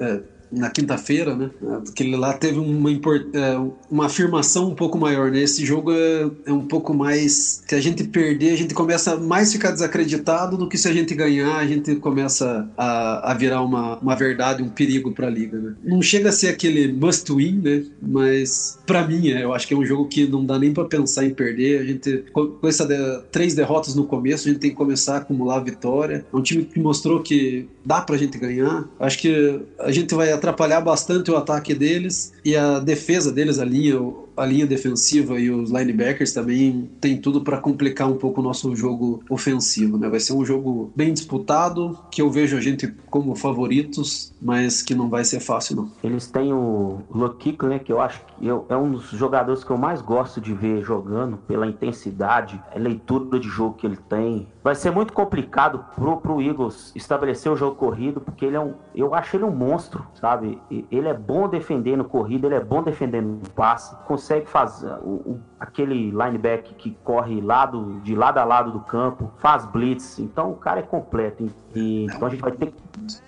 [0.00, 0.22] é
[0.54, 1.50] na quinta-feira, né?
[1.88, 2.96] Aquele lá teve uma, é,
[3.90, 5.42] uma afirmação um pouco maior, né?
[5.42, 7.62] Esse jogo é, é, um pouco mais.
[7.66, 10.92] Se a gente perder, a gente começa a mais ficar desacreditado do que se a
[10.92, 15.30] gente ganhar, a gente começa a, a virar uma, uma verdade, um perigo para a
[15.30, 15.74] liga, né?
[15.82, 17.84] Não chega a ser aquele must win, né?
[18.00, 20.84] Mas para mim, é, eu acho que é um jogo que não dá nem para
[20.84, 21.80] pensar em perder.
[21.80, 22.94] A gente, com essa de,
[23.30, 26.24] três derrotas no começo, a gente tem que começar a acumular vitória.
[26.32, 28.88] É um time que mostrou que dá pra gente ganhar.
[28.98, 33.64] Acho que a gente vai atrapalhar bastante o ataque deles e a defesa deles, a
[33.64, 33.98] linha,
[34.36, 38.74] a linha defensiva e os linebackers também tem tudo para complicar um pouco o nosso
[38.74, 40.08] jogo ofensivo, né?
[40.08, 44.94] Vai ser um jogo bem disputado, que eu vejo a gente como favoritos, mas que
[44.94, 45.92] não vai ser fácil não.
[46.02, 49.70] Eles têm o Luke né, que eu acho que eu, é um dos jogadores que
[49.70, 54.48] eu mais gosto de ver jogando pela intensidade, a leitura de jogo que ele tem.
[54.62, 58.74] Vai ser muito complicado pro, pro Eagles estabelecer o jogo corrido, porque ele é um,
[58.94, 60.58] eu acho ele um monstro, sabe?
[60.70, 66.10] Ele é bom defendendo corrida, ele é bom defendendo passe, consegue fazer o, o, aquele
[66.10, 70.18] linebacker que corre lado, de lado a lado do campo, faz blitz.
[70.18, 71.46] Então o cara é completo.
[71.74, 72.72] E, então a gente vai ter,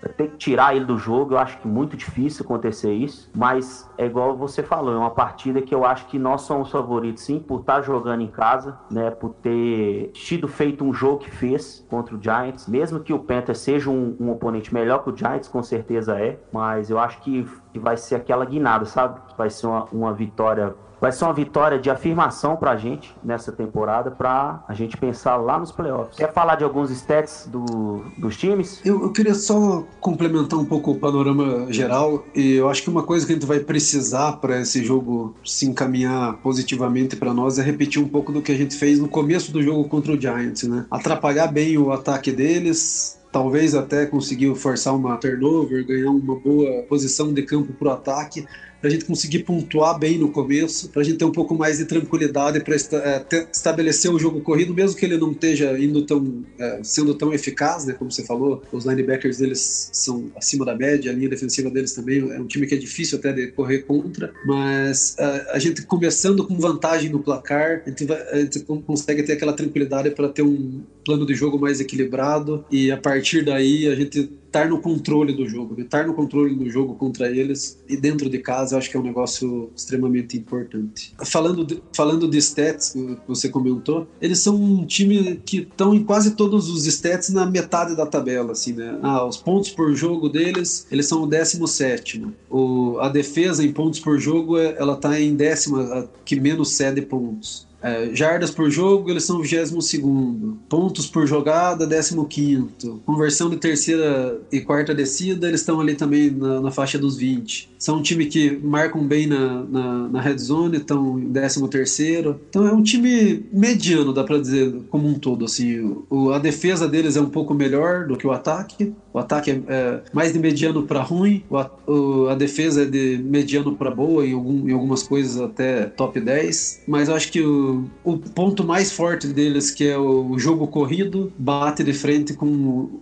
[0.03, 1.34] vai ter que tirar ele do jogo.
[1.34, 3.30] Eu acho que muito difícil acontecer isso.
[3.34, 7.24] Mas é igual você falou, é uma partida que eu acho que nós somos favoritos
[7.24, 9.11] sim, por estar jogando em casa, né?
[9.11, 12.68] Por ter tido feito um jogo que fez contra o Giants.
[12.68, 16.38] Mesmo que o Panthers seja um, um oponente melhor que o Giants, com certeza é.
[16.53, 19.20] Mas eu acho que vai ser aquela guinada, sabe?
[19.36, 23.53] Vai ser uma, uma vitória vai ser uma vitória de afirmação para a gente nessa
[23.53, 26.16] temporada, para a gente pensar lá nos playoffs.
[26.16, 28.80] Quer falar de alguns stats do, dos times?
[28.84, 33.03] Eu, eu, queria só complementar um pouco o panorama geral, e eu acho que uma
[33.03, 37.62] coisa que a gente vai precisar para esse jogo se encaminhar positivamente para nós é
[37.62, 40.62] repetir um pouco do que a gente fez no começo do jogo contra o Giants,
[40.64, 40.86] né?
[40.90, 47.32] Atrapalhar bem o ataque deles, talvez até conseguir forçar uma turnover, ganhar uma boa posição
[47.32, 48.47] de campo para o ataque,
[48.87, 51.78] para a gente conseguir pontuar bem no começo, para a gente ter um pouco mais
[51.78, 56.45] de tranquilidade para é, estabelecer o jogo corrido, mesmo que ele não esteja indo tão,
[56.57, 57.95] é, sendo tão eficaz, né?
[57.95, 62.20] Como você falou, os linebackers deles são acima da média, a linha defensiva deles também
[62.30, 66.47] é um time que é difícil até de correr contra, mas é, a gente começando
[66.47, 70.43] com vantagem no placar, a gente, vai, a gente consegue ter aquela tranquilidade para ter
[70.43, 75.34] um plano de jogo mais equilibrado e a partir daí a gente estar no controle
[75.34, 78.90] do jogo, estar no controle do jogo contra eles e dentro de casa, eu acho
[78.90, 81.14] que é um negócio extremamente importante.
[81.24, 86.02] Falando de, falando de stats, que você comentou, eles são um time que estão em
[86.02, 88.98] quase todos os stats na metade da tabela, assim, né?
[89.02, 94.00] Ah, os pontos por jogo deles, eles são o 17 o A defesa em pontos
[94.00, 97.65] por jogo, é, ela tá em décima, que menos cede pontos.
[97.83, 100.57] É, jardas por jogo, eles são 22.
[100.68, 103.01] Pontos por jogada, 15.
[103.05, 107.70] Conversão de terceira e quarta descida, eles estão ali também na, na, faixa dos 20.
[107.79, 112.37] São um time que marcam bem na, na, na red zone, estão em 13.
[112.49, 115.45] Então é um time mediano, dá para dizer, como um todo.
[115.45, 118.95] Assim, o, a defesa deles é um pouco melhor do que o ataque.
[119.12, 123.18] O ataque é, é mais de mediano para ruim, o, o, a defesa é de
[123.22, 126.83] mediano para boa, em, algum, em algumas coisas até top 10.
[126.87, 127.65] Mas eu acho que o
[128.04, 132.46] o, ponto mais forte deles, que é o jogo corrido, bate de frente com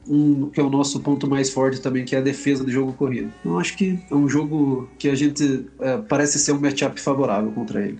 [0.06, 2.92] um que é o nosso ponto mais forte também, que é a defesa do jogo
[2.92, 3.32] corrido.
[3.40, 7.50] Então acho que é um jogo que a gente é, parece ser um matchup favorável
[7.52, 7.98] contra ele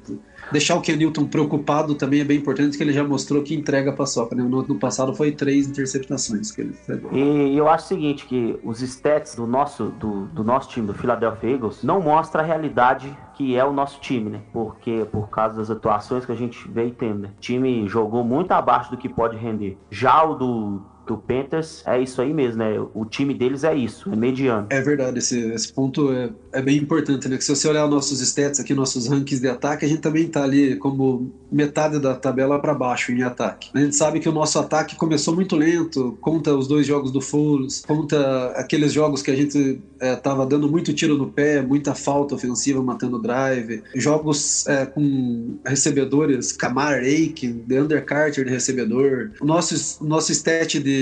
[0.51, 3.95] deixar o Kenilton preocupado também é bem importante, que ele já mostrou que entrega a
[3.95, 4.35] paçoca.
[4.35, 4.43] Né?
[4.43, 6.75] No, no passado foi três interceptações que ele.
[7.13, 10.95] E eu acho o seguinte, que os stats do nosso, do, do nosso time, do
[10.95, 14.41] Philadelphia Eagles, não mostra a realidade que é o nosso time, né?
[14.53, 17.31] Porque por causa das atuações que a gente veio tendo, né?
[17.37, 19.77] O time jogou muito abaixo do que pode render.
[19.91, 22.75] Já o do do Panthers é isso aí mesmo, né?
[22.95, 24.67] O time deles é isso, é mediano.
[24.71, 27.37] É verdade, esse, esse ponto é, é bem importante, né?
[27.37, 30.43] Que se você olhar nossos stats aqui, nossos rankings de ataque, a gente também tá
[30.43, 33.71] ali como metade da tabela para baixo em ataque.
[33.75, 37.21] A gente sabe que o nosso ataque começou muito lento, conta os dois jogos do
[37.21, 41.95] Foles, conta aqueles jogos que a gente é, tava dando muito tiro no pé, muita
[41.95, 49.31] falta ofensiva matando drive, jogos é, com recebedores, Kamar Aiken, Deander Carter de recebedor.
[49.41, 50.94] O nosso, nosso stat de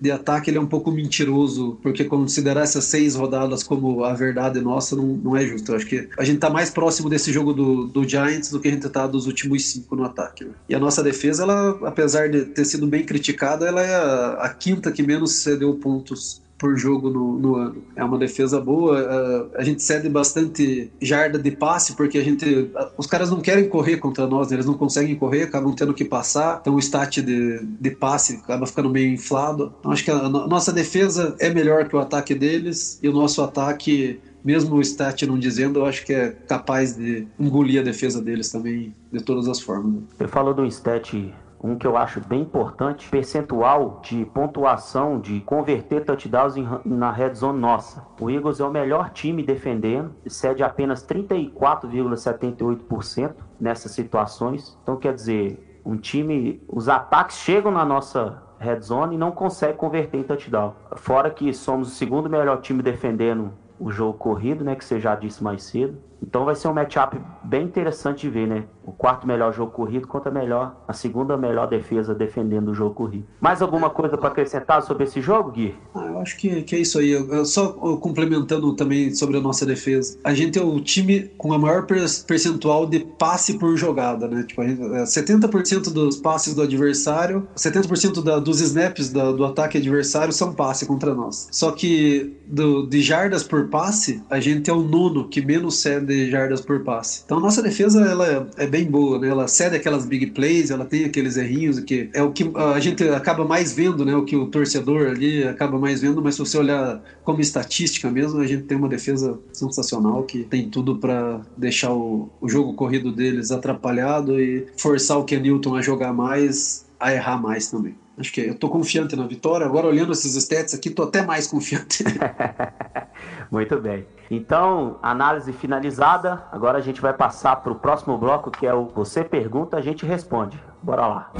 [0.00, 4.60] de, ataque ele é um pouco mentiroso, porque considerar essas seis rodadas como a verdade
[4.60, 5.72] nossa não, não é justo.
[5.72, 8.68] Eu acho que a gente tá mais próximo desse jogo do, do Giants do que
[8.68, 10.44] a gente tá dos últimos cinco no ataque.
[10.44, 10.50] Né?
[10.68, 14.48] E a nossa defesa, ela, apesar de ter sido bem criticada, ela é a, a
[14.48, 17.82] quinta que menos cedeu pontos por jogo no, no, ano.
[17.94, 19.00] É uma defesa boa.
[19.00, 22.70] Uh, a gente cede bastante jarda de passe, porque a gente.
[22.96, 24.56] Os caras não querem correr contra nós, né?
[24.56, 26.58] eles não conseguem correr, acabam tendo que passar.
[26.60, 29.72] Então o stat de, de passe acaba ficando meio inflado.
[29.78, 33.12] Então acho que a, a nossa defesa é melhor que o ataque deles e o
[33.12, 37.84] nosso ataque mesmo o stat não dizendo, eu acho que é capaz de engolir a
[37.84, 40.02] defesa deles também de todas as formas.
[40.16, 46.04] Você falou do stat um que eu acho bem importante, percentual de pontuação de converter
[46.04, 48.06] touchdowns em, na red zone nossa.
[48.20, 54.78] O Eagles é o melhor time defendendo, cede apenas 34,78% nessas situações.
[54.82, 59.78] Então quer dizer, um time, os ataques chegam na nossa red zone e não consegue
[59.78, 60.74] converter em touchdown.
[60.96, 65.14] Fora que somos o segundo melhor time defendendo o jogo corrido, né, que você já
[65.14, 65.98] disse mais cedo.
[66.22, 68.64] Então vai ser um matchup bem interessante de ver, né?
[68.84, 72.94] O quarto melhor jogo corrido contra a melhor, a segunda melhor defesa defendendo o jogo
[72.94, 73.26] corrido.
[73.40, 75.74] Mais alguma coisa para acrescentar sobre esse jogo, Gui?
[75.94, 77.12] Ah, eu acho que, que é isso aí.
[77.12, 80.18] Eu, só complementando também sobre a nossa defesa.
[80.24, 84.42] A gente é o time com a maior percentual de passe por jogada, né?
[84.42, 89.78] Tipo, gente, 70% é, dos passes do adversário, 70% da, dos snaps da, do ataque
[89.78, 91.48] adversário são passe contra nós.
[91.50, 96.07] Só que do, de jardas por passe, a gente é o nono que menos cede
[96.08, 97.22] de jardas por passe.
[97.24, 99.28] Então nossa defesa ela é bem boa, né?
[99.28, 103.06] Ela cede aquelas big plays, ela tem aqueles errinhos que é o que a gente
[103.10, 104.16] acaba mais vendo, né?
[104.16, 108.40] O que o torcedor ali acaba mais vendo, mas se você olhar como estatística mesmo,
[108.40, 113.12] a gente tem uma defesa sensacional que tem tudo para deixar o, o jogo corrido
[113.12, 117.94] deles atrapalhado e forçar o Kenilton a jogar mais, a errar mais também.
[118.18, 119.64] Acho que eu tô confiante na vitória.
[119.64, 122.02] Agora, olhando esses stats aqui, tô até mais confiante.
[123.50, 124.06] Muito bem.
[124.30, 126.44] Então, análise finalizada.
[126.52, 129.80] Agora a gente vai passar para o próximo bloco, que é o Você Pergunta, a
[129.80, 130.62] gente responde.
[130.82, 131.30] Bora lá.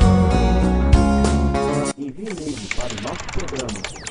[1.99, 4.09] Envie e-mail para o nosso programa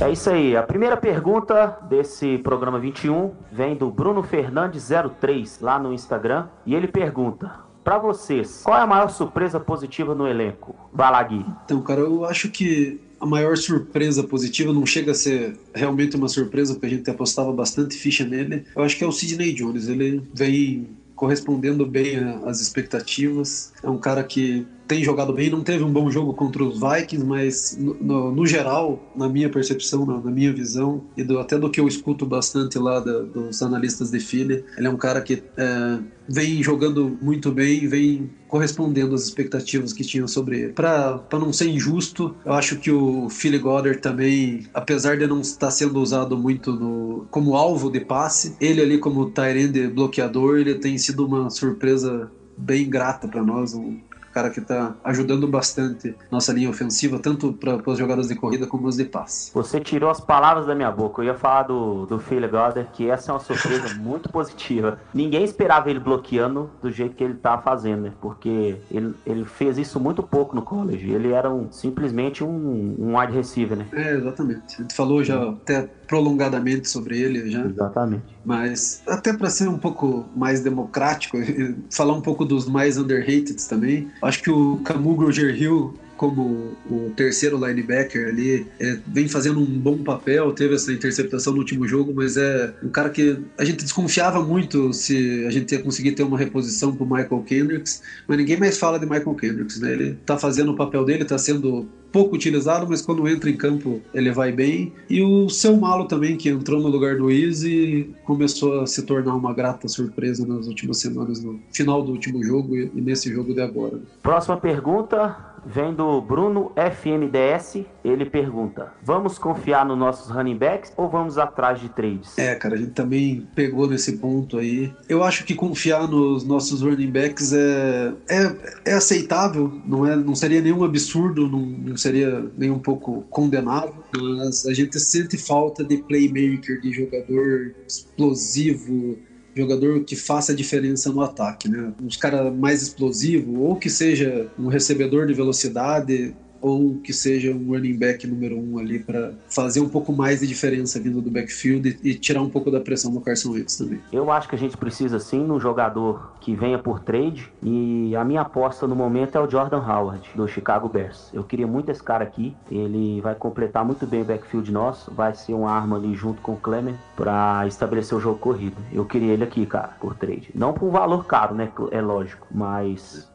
[0.00, 0.56] É isso aí.
[0.56, 4.90] A primeira pergunta desse programa 21 vem do Bruno Fernandes
[5.20, 10.12] 03 lá no Instagram e ele pergunta: para vocês, qual é a maior surpresa positiva
[10.12, 10.74] no elenco?
[10.92, 11.46] Vai lá, Gui.
[11.64, 16.28] Então, cara, eu acho que a maior surpresa positiva não chega a ser realmente uma
[16.28, 18.64] surpresa, porque a gente apostava bastante ficha nele.
[18.74, 19.86] Eu acho que é o Sidney Jones.
[19.86, 23.72] Ele vem correspondendo bem às expectativas.
[23.80, 27.26] É um cara que tem jogado bem, não teve um bom jogo contra os Vikings,
[27.26, 31.58] mas no, no, no geral, na minha percepção, na, na minha visão, e do, até
[31.58, 35.20] do que eu escuto bastante lá da, dos analistas de Philly, ele é um cara
[35.20, 40.72] que é, vem jogando muito bem, vem correspondendo às expectativas que tinham sobre ele.
[40.72, 45.70] Para não ser injusto, eu acho que o Philly Goddard também, apesar de não estar
[45.70, 50.96] sendo usado muito no, como alvo de passe, ele ali como Tyrande bloqueador, ele tem
[50.96, 53.98] sido uma surpresa bem grata para nós, um,
[54.36, 58.86] cara que está ajudando bastante nossa linha ofensiva, tanto para as jogadas de corrida como
[58.86, 59.50] as de passe.
[59.54, 61.22] Você tirou as palavras da minha boca.
[61.22, 64.98] Eu ia falar do, do Philly Goddard, que essa é uma surpresa muito positiva.
[65.14, 68.12] Ninguém esperava ele bloqueando do jeito que ele está fazendo, né?
[68.20, 71.10] Porque ele, ele fez isso muito pouco no college.
[71.10, 73.86] Ele era um, simplesmente um, um wide receiver, né?
[73.94, 74.74] É, exatamente.
[74.74, 77.64] A gente falou já até prolongadamente sobre ele já.
[77.64, 78.22] Exatamente.
[78.44, 81.38] Mas até para ser um pouco mais democrático,
[81.90, 84.08] falar um pouco dos mais underrated também.
[84.22, 89.66] Acho que o Camu Groger Hill como o terceiro linebacker ali, é, vem fazendo um
[89.66, 93.82] bom papel, teve essa interceptação no último jogo, mas é um cara que a gente
[93.82, 98.58] desconfiava muito se a gente ia conseguir ter uma reposição pro Michael Kendricks, mas ninguém
[98.58, 99.92] mais fala de Michael Kendricks, né?
[99.92, 104.00] Ele tá fazendo o papel dele, tá sendo pouco utilizado, mas quando entra em campo
[104.14, 104.92] ele vai bem.
[105.10, 109.34] E o seu Malo também, que entrou no lugar do Easy, começou a se tornar
[109.34, 113.60] uma grata surpresa nas últimas semanas, no final do último jogo e nesse jogo de
[113.60, 114.00] agora.
[114.22, 117.84] Próxima pergunta vem do Bruno FMDS.
[118.04, 122.36] ele pergunta: vamos confiar nos nossos running backs ou vamos atrás de trades?
[122.38, 124.92] É, cara, a gente também pegou nesse ponto aí.
[125.08, 130.34] Eu acho que confiar nos nossos running backs é, é, é aceitável, não, é, não
[130.34, 135.84] seria nenhum absurdo, não, não seria nem um pouco condenável, mas a gente sente falta
[135.84, 139.18] de playmaker, de jogador explosivo,
[139.56, 141.92] jogador que faça diferença no ataque, né?
[142.02, 146.34] Uns cara mais explosivo ou que seja um recebedor de velocidade
[146.66, 150.48] ou que seja um running back número um ali para fazer um pouco mais de
[150.48, 154.00] diferença vindo do backfield e, e, tirar um pouco da pressão do Carson Wentz também.
[154.12, 158.16] Eu acho que a gente precisa sim de um jogador que venha por trade e
[158.16, 161.30] a minha aposta no momento é o Jordan Howard do Chicago Bears.
[161.32, 165.34] Eu queria muito esse cara aqui, ele vai completar muito bem o backfield nosso, vai
[165.36, 168.76] ser uma arma ali junto com o Clement para estabelecer o jogo corrido.
[168.92, 170.50] Eu queria ele aqui, cara, por trade.
[170.52, 171.70] Não por um valor caro, né?
[171.92, 173.28] É lógico, mas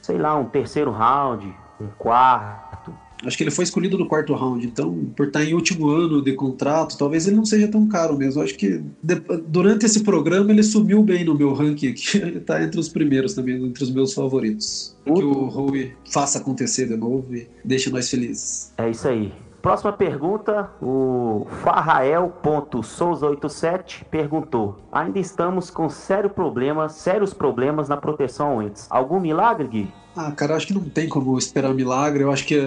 [0.00, 2.92] sei lá, um terceiro round, um quarto.
[3.24, 6.32] Acho que ele foi escolhido no quarto round, então, por estar em último ano de
[6.32, 8.42] contrato, talvez ele não seja tão caro mesmo.
[8.42, 8.82] Acho que
[9.46, 12.18] durante esse programa ele subiu bem no meu ranking aqui.
[12.22, 14.96] Ele está entre os primeiros também, entre os meus favoritos.
[15.04, 18.72] Que o Howie faça acontecer de novo e deixe nós felizes.
[18.76, 19.32] É isso aí.
[19.62, 28.88] Próxima pergunta, o Farrael.souza87 perguntou: Ainda estamos com sério problema, sérios problemas na proteção antes.
[28.90, 29.88] Algum milagre, Gui?
[30.14, 32.22] Ah, cara, acho que não tem como esperar milagre.
[32.22, 32.60] Eu acho que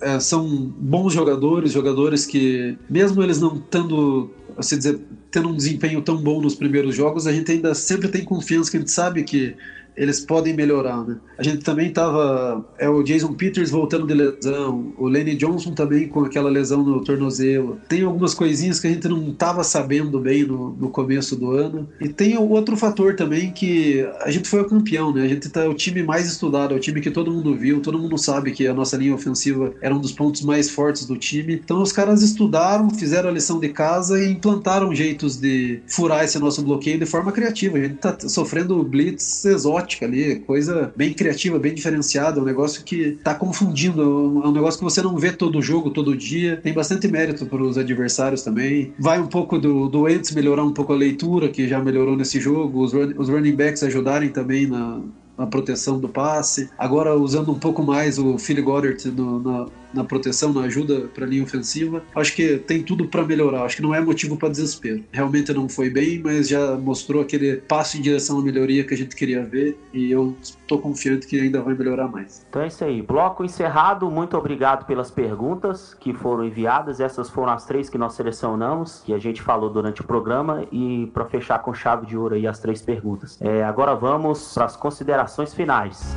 [0.00, 0.46] é, são
[0.78, 4.98] bons jogadores, jogadores que, mesmo eles não tendo, assim dizer,
[5.30, 8.78] tendo um desempenho tão bom nos primeiros jogos, a gente ainda sempre tem confiança que
[8.78, 9.54] a gente sabe que
[9.96, 11.16] eles podem melhorar, né?
[11.38, 12.64] A gente também tava.
[12.78, 17.02] É o Jason Peters voltando de lesão, o Lenny Johnson também com aquela lesão no
[17.02, 17.80] tornozelo.
[17.88, 21.88] Tem algumas coisinhas que a gente não tava sabendo bem no, no começo do ano.
[22.00, 25.22] E tem outro fator também que a gente foi o campeão, né?
[25.22, 27.98] A gente tá o time mais estudado, é o time que todo mundo viu, todo
[27.98, 31.54] mundo sabe que a nossa linha ofensiva era um dos pontos mais fortes do time.
[31.54, 36.38] Então os caras estudaram, fizeram a lição de casa e implantaram jeitos de furar esse
[36.38, 37.78] nosso bloqueio de forma criativa.
[37.78, 43.18] A gente tá sofrendo blitz exótico ali, coisa bem criativa, bem diferenciada, um negócio que
[43.22, 44.02] tá confundindo,
[44.44, 47.62] é um negócio que você não vê todo jogo, todo dia, tem bastante mérito para
[47.62, 48.92] os adversários também.
[48.98, 52.82] Vai um pouco do, do melhorar um pouco a leitura, que já melhorou nesse jogo,
[52.82, 55.00] os, run, os running backs ajudarem também na,
[55.36, 56.70] na proteção do passe.
[56.78, 59.66] Agora usando um pouco mais o Philly Goddard no, na,
[59.96, 62.02] na proteção, na ajuda para a linha ofensiva.
[62.14, 63.64] Acho que tem tudo para melhorar.
[63.64, 65.02] Acho que não é motivo para desespero.
[65.12, 68.96] Realmente não foi bem, mas já mostrou aquele passo em direção à melhoria que a
[68.96, 72.44] gente queria ver e eu estou confiante que ainda vai melhorar mais.
[72.48, 73.02] Então é isso aí.
[73.02, 74.10] Bloco encerrado.
[74.10, 77.00] Muito obrigado pelas perguntas que foram enviadas.
[77.00, 81.10] Essas foram as três que nós selecionamos, que a gente falou durante o programa e
[81.12, 83.38] para fechar com chave de ouro aí as três perguntas.
[83.40, 86.14] É, agora vamos para as considerações finais.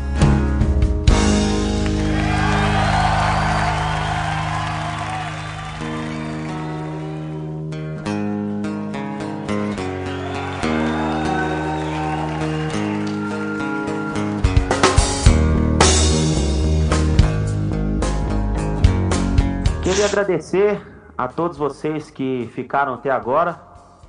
[20.10, 20.82] Agradecer
[21.16, 23.62] a todos vocês que ficaram até agora,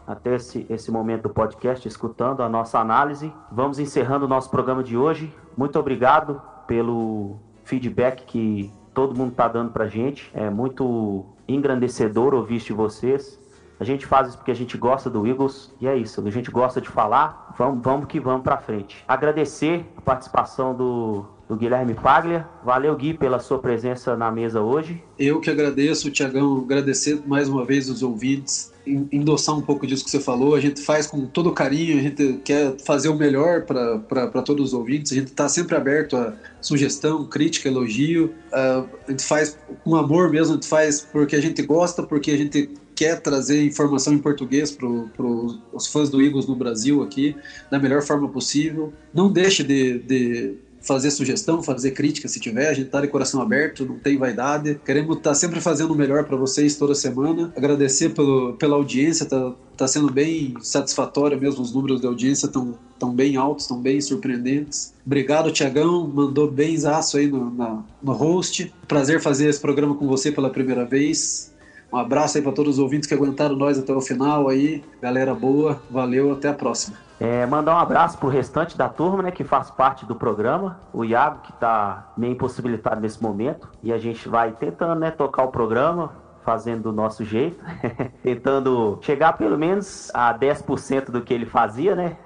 [0.06, 3.30] até esse, esse momento do podcast, escutando a nossa análise.
[3.52, 5.32] Vamos encerrando o nosso programa de hoje.
[5.54, 10.30] Muito obrigado pelo feedback que todo mundo está dando para gente.
[10.32, 13.38] É muito engrandecedor ouvir de vocês.
[13.78, 16.26] A gente faz isso porque a gente gosta do Eagles e é isso.
[16.26, 17.54] A gente gosta de falar.
[17.58, 19.04] Vamos, vamos que vamos para frente.
[19.06, 22.46] Agradecer a participação do do Guilherme Paglia.
[22.64, 25.02] Valeu, Gui, pela sua presença na mesa hoje.
[25.18, 30.10] Eu que agradeço, Tiagão, agradecer mais uma vez os ouvintes, endossar um pouco disso que
[30.12, 30.54] você falou.
[30.54, 34.74] A gente faz com todo carinho, a gente quer fazer o melhor para todos os
[34.74, 38.26] ouvintes, a gente está sempre aberto a sugestão, crítica, elogio.
[38.52, 42.30] Uh, a gente faz com amor mesmo, a gente faz porque a gente gosta, porque
[42.30, 47.34] a gente quer trazer informação em português para os fãs do Eagles no Brasil aqui,
[47.68, 48.92] da melhor forma possível.
[49.12, 52.68] Não deixe de, de fazer sugestão, fazer crítica se tiver.
[52.68, 54.80] A gente está de coração aberto, não tem vaidade.
[54.84, 57.52] Queremos estar tá sempre fazendo o melhor para vocês toda semana.
[57.56, 61.62] Agradecer pelo, pela audiência, tá, tá sendo bem satisfatório mesmo.
[61.62, 64.94] Os números da audiência estão tão bem altos, estão bem surpreendentes.
[65.04, 66.06] Obrigado, Tiagão.
[66.08, 68.72] Mandou bem aço aí no, na, no host.
[68.88, 71.50] Prazer fazer esse programa com você pela primeira vez.
[71.92, 74.82] Um abraço aí para todos os ouvintes que aguentaram nós até o final aí.
[75.02, 77.09] Galera boa, valeu, até a próxima.
[77.20, 80.80] É, mandar um abraço pro restante da turma, né, que faz parte do programa.
[80.90, 83.68] O Iago, que tá meio impossibilitado nesse momento.
[83.82, 87.62] E a gente vai tentando, né, tocar o programa, fazendo do nosso jeito,
[88.24, 92.16] tentando chegar pelo menos a 10% do que ele fazia, né?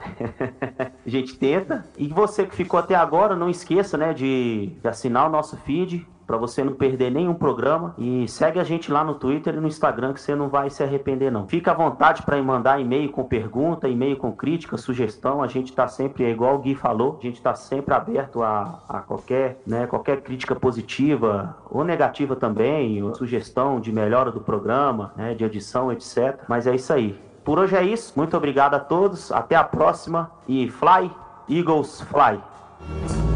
[1.05, 1.85] a gente tenta.
[1.99, 6.07] E você que ficou até agora, não esqueça, né, de, de assinar o nosso feed,
[6.27, 7.95] para você não perder nenhum programa.
[7.99, 10.83] E segue a gente lá no Twitter e no Instagram que você não vai se
[10.83, 11.47] arrepender não.
[11.47, 15.43] Fica à vontade para mandar e-mail com pergunta, e-mail com crítica, sugestão.
[15.43, 18.81] A gente está sempre, é igual o Gui falou, a gente está sempre aberto a,
[18.89, 25.13] a qualquer, né, qualquer crítica positiva ou negativa também, ou sugestão de melhora do programa,
[25.17, 26.41] né, de edição, etc.
[26.49, 27.19] Mas é isso aí.
[27.45, 28.15] Por hoje é isso.
[28.17, 29.31] Muito obrigado a todos.
[29.31, 31.11] Até a próxima e fly,
[31.49, 33.34] Eagles fly.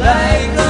[0.00, 0.69] like